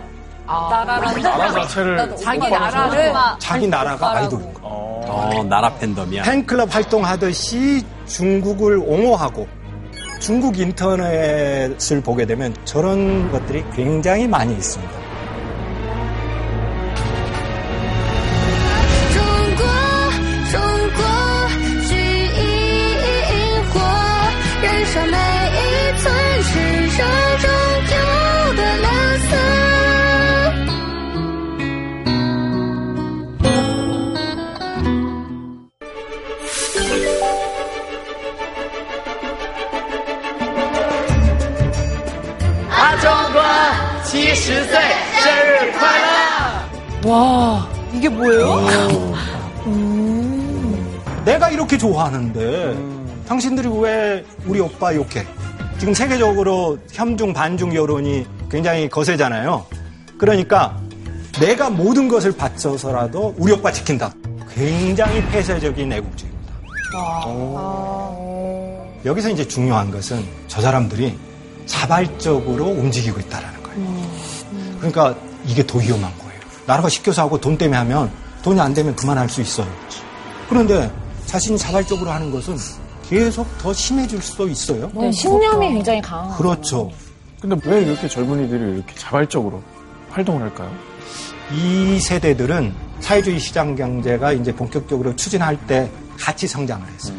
[0.45, 4.59] 나라라는 나라 자체를 자기 나라를 자기 나라가 아이돌인 거.
[4.63, 6.23] 어, 나라 팬덤이야.
[6.23, 9.47] 팬클럽 활동하듯이 중국을 옹호하고
[10.19, 15.02] 중국 인터넷을 보게 되면 저런 것들이 굉장히 많이 있습니다.
[48.23, 49.13] 이게 뭐예요?
[51.25, 52.77] 내가 이렇게 좋아하는데
[53.27, 55.25] 당신들이 왜 우리 오빠 욕해?
[55.77, 59.65] 지금 세계적으로 현중 반중 여론이 굉장히 거세잖아요.
[60.17, 60.77] 그러니까
[61.39, 64.13] 내가 모든 것을 바쳐서라도 우리 오빠 지킨다.
[64.53, 66.53] 굉장히 폐쇄적인 애국주의입니다.
[69.03, 71.17] 여기서 이제 중요한 것은 저 사람들이
[71.65, 73.87] 자발적으로 움직이고 있다라는 거예요.
[74.77, 75.15] 그러니까
[75.45, 76.22] 이게 더 위험한 거예요.
[76.65, 78.11] 나라가 시켜서 하고 돈 때문에 하면
[78.43, 79.67] 돈이 안 되면 그만할 수 있어요.
[80.49, 80.91] 그런데
[81.25, 82.57] 자신이 자발적으로 하는 것은
[83.07, 84.89] 계속 더 심해질 수도 있어요.
[84.93, 86.91] 네, 신념이 굉장히 강한 그렇죠.
[87.39, 89.61] 근데 왜 이렇게 젊은이들이 이렇게 자발적으로
[90.09, 90.71] 활동을 할까요?
[91.51, 97.17] 이 세대들은 사회주의 시장 경제가 이제 본격적으로 추진할 때 같이 성장을 했어요.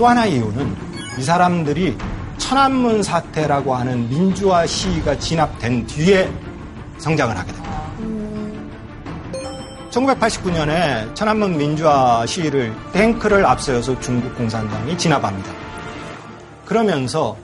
[0.00, 0.74] 또 하나의 이유는
[1.18, 1.94] 이 사람들이
[2.38, 6.32] 천안문 사태라고 하는 민주화 시위가 진압된 뒤에
[6.96, 7.92] 성장을 하게 됩니다.
[9.90, 15.52] 1989년에 천안문 민주화 시위를 탱크를 앞세워서 중국 공산당이 진압합니다.
[16.64, 17.36] 그러면서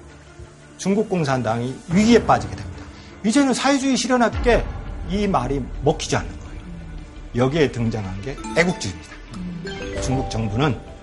[0.79, 2.85] 중국 공산당이 위기에 빠지게 됩니다.
[3.23, 4.65] 이제는 사회주의 실현할게
[5.11, 6.61] 이 말이 먹히지 않는 거예요.
[7.37, 9.13] 여기에 등장한 게 애국주의입니다.
[10.01, 10.96] 중국 정부는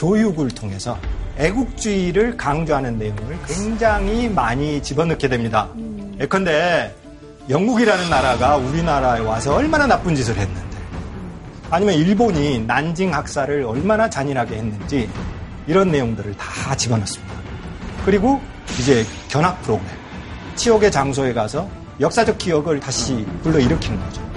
[0.00, 0.98] 교육을 통해서
[1.36, 5.68] 애국주의를 강조하는 내용을 굉장히 많이 집어넣게 됩니다.
[6.18, 6.94] 예컨대
[7.50, 10.78] 영국이라는 나라가 우리나라에 와서 얼마나 나쁜 짓을 했는데
[11.70, 15.08] 아니면 일본이 난징 학살을 얼마나 잔인하게 했는지
[15.66, 17.34] 이런 내용들을 다 집어넣습니다.
[18.06, 18.40] 그리고
[18.78, 19.90] 이제 견학 프로그램
[20.56, 21.68] 치욕의 장소에 가서
[22.00, 24.29] 역사적 기억을 다시 불러일으키는 거죠.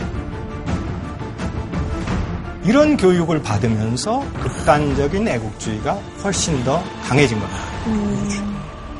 [2.66, 5.94] 이런 교육을 받으면서 극단적인 애국주의가
[6.24, 7.62] 훨씬 더 강해진 겁니다.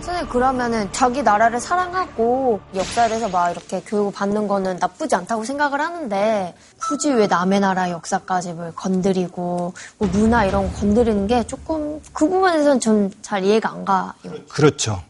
[0.02, 6.54] 선생님 그러면은 자기 나라를 사랑하고 역사에서 막 이렇게 교육을 받는 거는 나쁘지 않다고 생각을 하는데
[6.78, 12.28] 굳이 왜 남의 나라 역사까지 뭘 건드리고 뭐 문화 이런 거 건드리는 게 조금 그
[12.28, 14.12] 부분에서는 좀 잘 이해가 안 가요.
[14.50, 15.02] 그렇죠.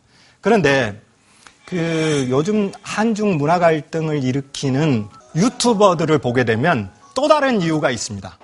[0.42, 1.02] 그런데
[1.66, 8.38] 그 요즘 한중 문화 갈등을 일으키는 유튜버들을 보게 되면 또 다른 이유가 있습니다.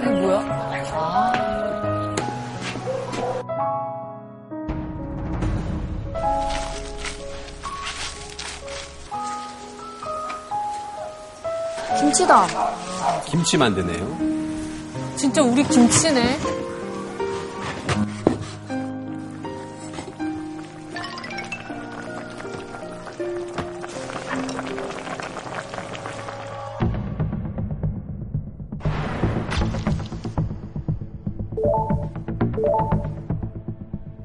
[0.00, 0.40] 이게 뭐야?
[0.94, 1.32] 아.
[11.98, 12.46] 김치다.
[13.26, 14.21] 김치 만드네요.
[15.22, 16.36] 진짜 우리 김치네.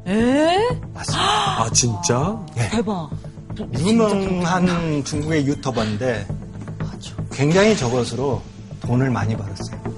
[0.07, 0.67] 에?
[0.95, 2.43] 아, 진짜?
[2.55, 3.11] 대박.
[3.77, 6.27] 유명한 중국의 유튜버인데
[7.31, 8.41] 굉장히 저것으로
[8.81, 9.96] 돈을 많이 벌었어요.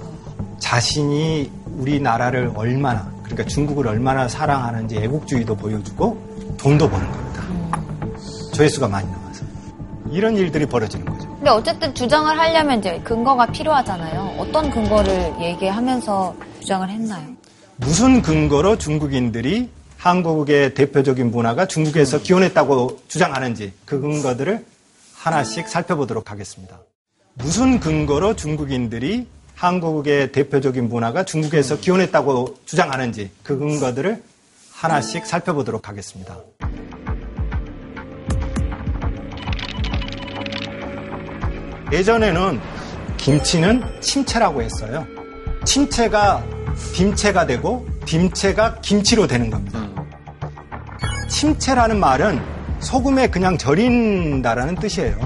[0.70, 7.42] 자신이 우리나라를 얼마나 그러니까 중국을 얼마나 사랑하는지 애국주의도 보여주고 돈도 버는 겁니다.
[8.54, 9.44] 조회수가 많이 나와서
[10.12, 11.28] 이런 일들이 벌어지는 거죠.
[11.28, 14.36] 근데 어쨌든 주장을 하려면 이제 근거가 필요하잖아요.
[14.38, 17.26] 어떤 근거를 얘기하면서 주장을 했나요?
[17.78, 24.64] 무슨 근거로 중국인들이 한국의 대표적인 문화가 중국에서 기원했다고 주장하는지 그 근거들을
[25.16, 26.78] 하나씩 살펴보도록 하겠습니다.
[27.34, 29.26] 무슨 근거로 중국인들이
[29.60, 34.22] 한국의 대표적인 문화가 중국에서 기원했다고 주장하는지 그 근거들을
[34.72, 36.38] 하나씩 살펴보도록 하겠습니다.
[41.92, 42.58] 예전에는
[43.18, 45.06] 김치는 침체라고 했어요.
[45.66, 46.42] 침체가
[46.94, 49.78] 딤체가 되고 딤체가 김치로 되는 겁니다.
[51.28, 52.40] 침체라는 말은
[52.80, 55.18] 소금에 그냥 절인다라는 뜻이에요.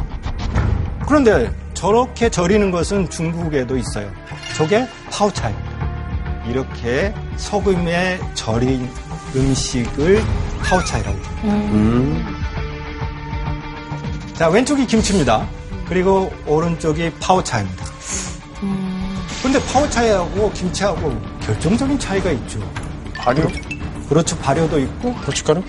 [1.06, 1.52] 그런데
[1.84, 4.10] 저렇게 절이는 것은 중국에도 있어요.
[4.56, 5.52] 저게 파오차이.
[6.48, 8.88] 이렇게 소금에 절인
[9.36, 10.22] 음식을
[10.62, 12.24] 파오차이라고 해요.
[14.32, 15.46] 자, 왼쪽이 김치입니다.
[15.86, 17.84] 그리고 오른쪽이 파오차입니다.
[19.42, 22.60] 근데 파오차이하고 김치하고 결정적인 차이가 있죠.
[23.14, 23.46] 발효?
[24.08, 24.38] 그렇죠.
[24.38, 25.14] 발효도 있고.
[25.16, 25.62] 고춧가루?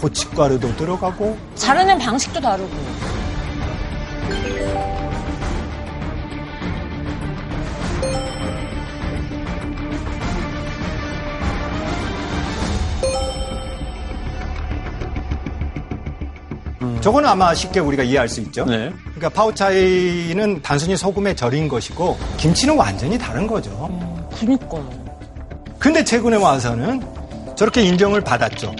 [0.00, 1.36] 고춧가루도 들어가고.
[1.56, 2.70] 자르는 방식도 다르고.
[17.00, 18.64] 저거는 아마 쉽게 우리가 이해할 수 있죠.
[18.66, 23.88] 그러니까 파오차이는 단순히 소금에 절인 것이고 김치는 완전히 다른 거죠.
[24.38, 24.88] 그니까요.
[25.78, 27.02] 근데 최근에 와서는
[27.56, 28.74] 저렇게 인정을 받았죠.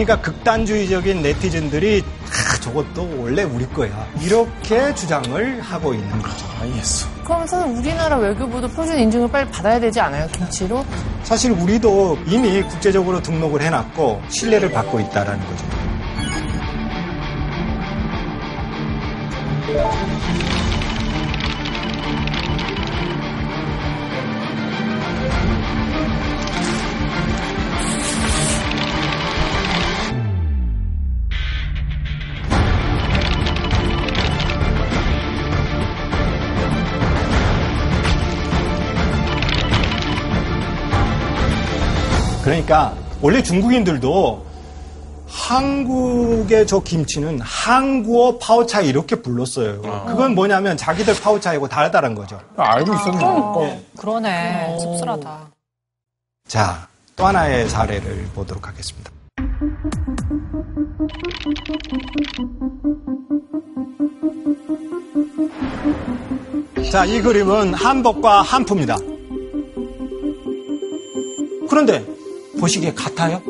[0.00, 4.06] 그러니까 극단주의적인 네티즌들이 아, 저것도 원래 우리 거야.
[4.22, 6.46] 이렇게 주장을 하고 있는 거죠.
[6.58, 7.06] 알겠어.
[7.24, 10.26] 그럼 사실 우리나라 외교부도 표준 인증을 빨리 받아야 되지 않아요?
[10.28, 10.84] 김치로?
[11.22, 15.79] 사실 우리도 이미 국제적으로 등록을 해놨고 신뢰를 받고 있다라는 거죠.
[43.22, 44.46] 원래 중국인들도
[45.26, 49.80] 한국의 저 김치는 한국어 파오차이 이렇게 불렀어요.
[50.06, 52.40] 그건 뭐냐면 자기들 파오차이고 다르다는 거죠.
[52.56, 53.86] 알고 있었네.
[53.98, 54.78] 그러네.
[54.80, 55.50] 씁쓸하다.
[56.48, 59.10] 자, 또 하나의 사례를 보도록 하겠습니다.
[66.90, 68.96] 자, 이 그림은 한복과 한푸입니다.
[71.68, 72.04] 그런데
[72.60, 73.40] 보시기에 같아요?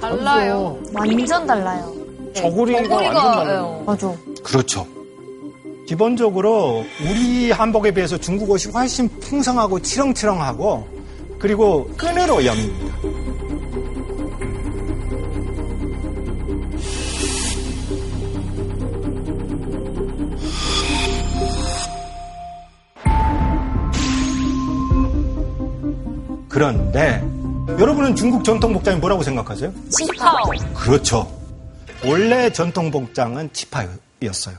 [0.00, 0.78] 달라요.
[0.92, 1.94] 완전 달라요.
[2.34, 3.82] 저고리가 완전 달라요.
[3.86, 4.12] 맞아.
[4.42, 4.86] 그렇죠.
[5.86, 10.86] 기본적으로 우리 한복에 비해서 중국 옷이 훨씬 풍성하고 치렁치렁하고
[11.38, 12.96] 그리고 끈으로 염입니다.
[26.48, 27.22] 그런데
[27.78, 29.72] 여러분은 중국 전통 복장이 뭐라고 생각하세요?
[29.90, 30.50] 치파오.
[30.74, 31.30] 그렇죠.
[32.04, 34.56] 원래 전통 복장은 치파였어요.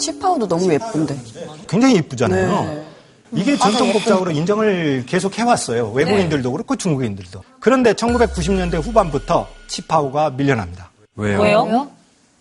[0.00, 1.18] 치파오도 너무 예쁜데.
[1.68, 2.64] 굉장히 이쁘잖아요.
[2.64, 2.86] 네.
[3.32, 5.90] 이게 전통 복장으로 인정을 계속 해왔어요.
[5.90, 7.42] 외국인들도 그렇고 중국인들도.
[7.60, 10.90] 그런데 1990년대 후반부터 치파오가 밀려납니다.
[11.16, 11.40] 왜요?
[11.40, 11.90] 왜요?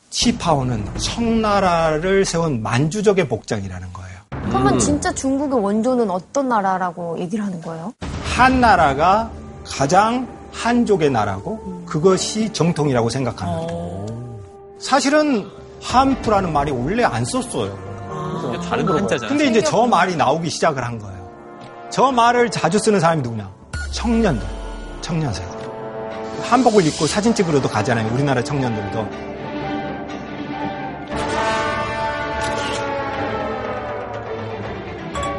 [0.09, 4.15] 치파오는 청나라를 세운 만주족의 복장이라는 거예요.
[4.49, 7.93] 그러면 진짜 중국의 원조는 어떤 나라라고 얘기를 하는 거예요?
[8.35, 9.29] 한 나라가
[9.65, 14.05] 가장 한족의 나라고 그것이 정통이라고 생각하는 거예요.
[14.79, 15.47] 사실은
[15.81, 17.77] 한푸라는 말이 원래 안 썼어요.
[18.69, 19.27] 다른 한자잖아.
[19.27, 21.15] 근데 이제 저 말이 나오기 시작을 한 거예요.
[21.89, 23.49] 저 말을 자주 쓰는 사람이 누구냐?
[23.91, 24.45] 청년들,
[25.01, 25.47] 청년 세대.
[26.43, 28.13] 한복을 입고 사진 찍으러도 가잖아요.
[28.13, 29.34] 우리나라 청년들도.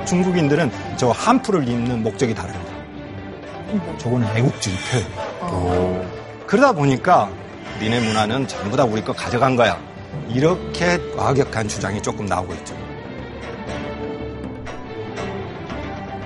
[0.07, 2.73] 중국인들은 저 한푸를 입는 목적이 다릅니다.
[3.99, 6.47] 저거는 애국주의 표현.
[6.47, 7.31] 그러다 보니까
[7.81, 9.79] 니네 문화는 전부 다 우리 거 가져간 거야.
[10.29, 12.75] 이렇게 과격한 주장이 조금 나오고 있죠.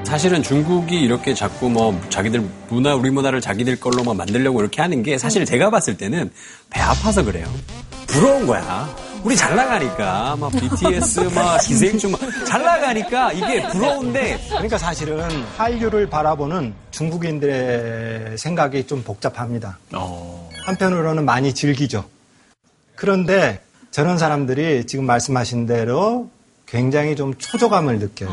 [0.05, 5.17] 사실은 중국이 이렇게 자꾸 뭐 자기들 문화 우리 문화를 자기들 걸로만 만들려고 이렇게 하는 게
[5.19, 6.31] 사실 제가 봤을 때는
[6.69, 7.47] 배 아파서 그래요.
[8.09, 8.89] 부러운 거야.
[9.25, 16.09] 우리 잘 나가니까 막 BTS 막 기생충 막 잘 나가니까 이게 부러운데 그러니까 사실은 한류를
[16.09, 19.79] 바라보는 중국인들의 생각이 좀 복잡합니다.
[20.65, 22.05] 한편으로는 많이 즐기죠.
[22.97, 23.61] 그런데
[23.91, 26.29] 저런 사람들이 지금 말씀하신 대로
[26.67, 28.31] 굉장히 좀 초조감을 느껴요.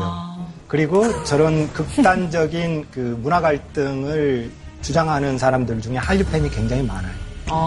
[0.68, 4.50] 그리고 저런 극단적인 그 문화 갈등을
[4.82, 7.12] 주장하는 사람들 중에 한류 팬이 굉장히 많아요.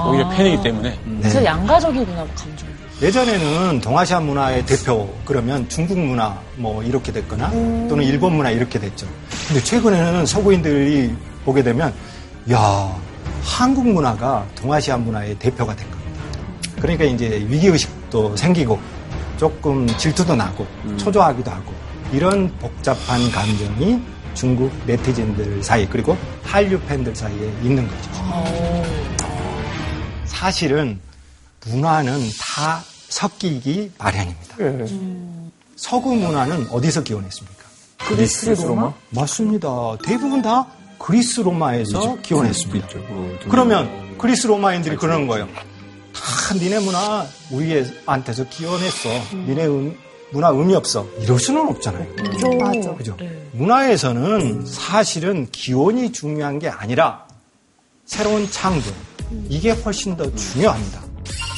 [0.10, 0.98] 오히려 팬이기 때문에.
[1.20, 2.70] 그래서 양가적이구나, 감정.
[3.02, 9.08] 예전에는 동아시아 문화의 대표 그러면 중국 문화 뭐 이렇게 됐거나 또는 일본 문화 이렇게 됐죠.
[9.48, 11.12] 근데 최근에는 서구인들이
[11.44, 11.92] 보게 되면
[12.52, 12.96] 야
[13.44, 16.22] 한국 문화가 동아시아 문화의 대표가 된 겁니다.
[16.80, 18.80] 그러니까 이제 위기 의식도 생기고
[19.38, 21.74] 조금 질투도 나고 초조하기도 하고
[22.14, 24.00] 이런 복잡한 감정이
[24.36, 28.12] 중국 네티즌들 사이 그리고 한류 팬들 사이에 있는 거죠.
[30.26, 31.00] 사실은
[31.66, 32.84] 문화는 다
[33.26, 34.56] 섞이기 마련입니다.
[35.76, 37.62] 서구 문화는 어디서 기원했습니까?
[38.08, 38.94] 그리스 로마?
[39.10, 39.70] 맞습니다.
[40.04, 40.66] 대부분 다
[40.98, 42.88] 그리스 로마에서 기원했습니다.
[43.50, 45.48] 그러면 그리스 로마인들이 그러는 거예요.
[46.14, 49.10] 다 니네 문화 우리한테서 기원했어.
[49.34, 49.98] 니네 음-
[50.32, 51.06] 문화 의미 없어.
[51.20, 52.08] 이럴 수는 없잖아요.
[52.60, 52.96] 맞아.
[52.96, 53.18] 그죠?
[53.52, 57.28] 문화에서는 사실은 기원이 중요한 게 아니라
[58.06, 58.92] 새로운 창조.
[59.48, 61.11] 이게 훨씬 더 중요합니다.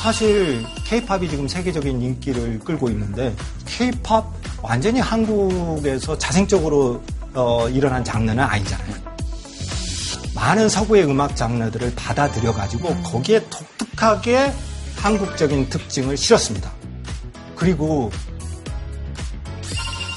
[0.03, 3.33] 사실 케이팝이 지금 세계적인 인기를 끌고 있는데
[3.65, 4.25] 케이팝
[4.61, 7.01] 완전히 한국에서 자생적으로
[7.33, 8.95] 어, 일어난 장르는 아니잖아요.
[10.35, 14.51] 많은 서구의 음악 장르들을 받아들여 가지고 거기에 독특하게
[14.97, 16.69] 한국적인 특징을 실었습니다.
[17.55, 18.11] 그리고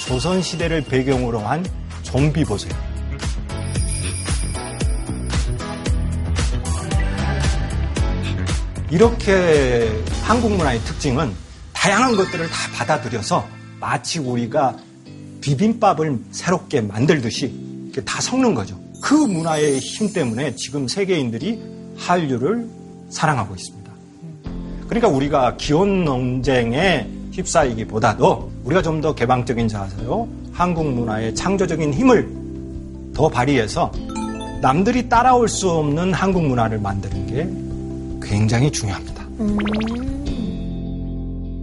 [0.05, 1.65] 조선 시대를 배경으로 한
[2.03, 2.75] 좀비 보세요.
[8.91, 9.91] 이렇게
[10.23, 11.33] 한국 문화의 특징은
[11.73, 13.47] 다양한 것들을 다 받아들여서
[13.81, 14.77] 마치 우리가
[15.41, 18.79] 비빔밥을 새롭게 만들듯이 다 섞는 거죠.
[19.03, 21.61] 그 문화의 힘 때문에 지금 세계인들이
[21.97, 22.69] 한류를
[23.11, 23.91] 사랑하고 있습니다.
[24.89, 32.29] 그러니까 우리가 기혼 논쟁에 휩싸이기보다도 우리가 좀 더 개방적인 자세로 한국 문화의 창조적인 힘을
[33.15, 33.93] 더 발휘해서
[34.63, 37.66] 남들이 따라올 수 없는 한국 문화를 만드는 게
[38.29, 39.25] 굉장히 중요합니다.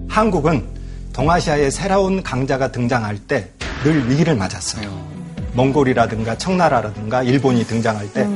[0.09, 0.65] 한국은
[1.13, 3.51] 동아시아의 새로운 강자가 등장할 때
[3.83, 4.89] 늘 위기를 맞았어요.
[5.55, 8.27] 몽골이라든가 청나라라든가 일본이 등장할 때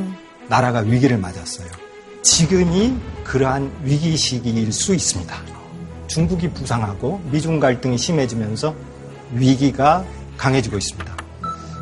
[0.49, 1.67] 나라가 위기를 맞았어요.
[2.21, 5.33] 지금이 그러한 위기 시기일 수 있습니다.
[6.07, 8.75] 중국이 부상하고 미중 갈등이 심해지면서
[9.33, 10.03] 위기가
[10.35, 11.15] 강해지고 있습니다.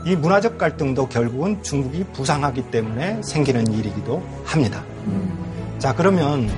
[0.06, 4.84] 이 문화적 갈등도 결국은 중국이 부상하기 때문에 생기는 일이기도 합니다.
[5.80, 6.50] 자, 그러면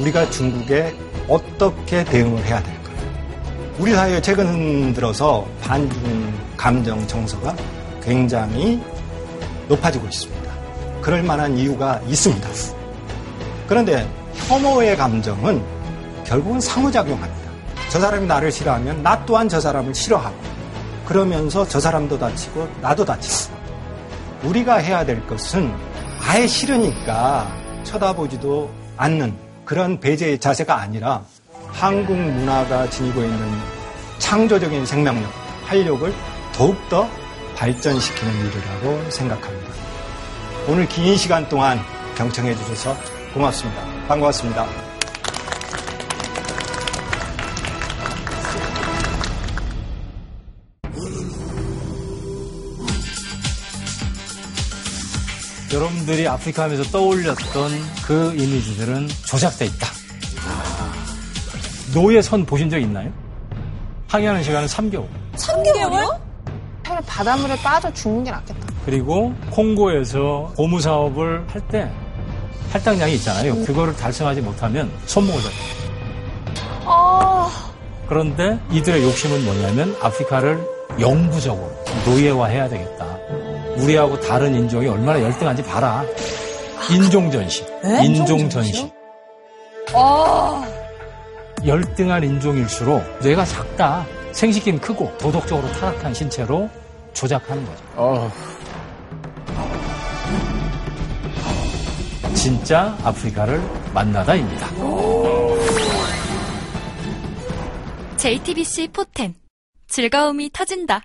[0.00, 0.94] 우리가 중국에
[1.28, 2.96] 어떻게 대응을 해야 될까요?
[3.78, 7.54] 우리 사회에 최근 들어서 반중 감정 정서가
[8.02, 8.82] 굉장히
[9.68, 10.52] 높아지고 있습니다.
[11.00, 12.48] 그럴 만한 이유가 있습니다.
[13.68, 15.62] 그런데 혐오의 감정은
[16.24, 17.50] 결국은 상호작용합니다.
[17.90, 20.36] 저 사람이 나를 싫어하면 나 또한 저 사람을 싫어하고
[21.06, 23.56] 그러면서 저 사람도 다치고 나도 다치고
[24.44, 25.72] 우리가 해야 될 것은
[26.26, 29.34] 아예 싫으니까 쳐다보지도 않는
[29.64, 31.22] 그런 배제의 자세가 아니라
[31.68, 33.38] 한국 문화가 지니고 있는
[34.18, 35.30] 창조적인 생명력,
[35.64, 36.12] 활력을
[36.52, 37.08] 더욱더
[37.56, 39.70] 발전시키는 일이라고 생각합니다.
[40.68, 41.80] 오늘 긴 시간 동안
[42.16, 42.94] 경청해 주셔서
[43.32, 43.82] 고맙습니다.
[44.06, 44.87] 반가웠습니다.
[55.72, 57.70] 여러분들이 아프리카 하면서 떠올렸던
[58.06, 59.88] 그 이미지들은 조작돼 있다.
[61.92, 63.10] 노예 선 보신 적 있나요?
[64.08, 65.06] 항해하는 시간은 3개월.
[65.36, 66.18] 3개월이요?
[66.84, 68.66] 차라리 바닷물에 빠져 죽는 게 낫겠다.
[68.86, 71.90] 그리고 콩고에서 고무 사업을 할 때
[72.72, 73.54] 할당량이 있잖아요.
[73.64, 76.84] 그거를 달성하지 못하면 손목을 잡아요.
[76.84, 77.50] 아,
[78.06, 80.66] 그런데 이들의 욕심은 뭐냐면 아프리카를
[81.00, 81.70] 영구적으로
[82.06, 83.06] 노예화해야 되겠다.
[83.78, 86.04] 우리하고 다른 인종이 얼마나 열등한지 봐라.
[86.90, 87.64] 인종 전시.
[87.82, 88.04] 네?
[88.06, 88.90] 인종 전시.
[89.94, 90.64] 아,
[91.64, 94.06] 열등한 인종일수록 뇌가 작다.
[94.32, 96.68] 생식기는 크고 도덕적으로 타락한 신체로
[97.12, 98.30] 조작하는 거죠.
[102.34, 103.60] 진짜 아프리카를
[103.92, 104.68] 만나다입니다.
[108.16, 109.34] JTBC 포텐
[109.88, 111.02] 즐거움이 터진다.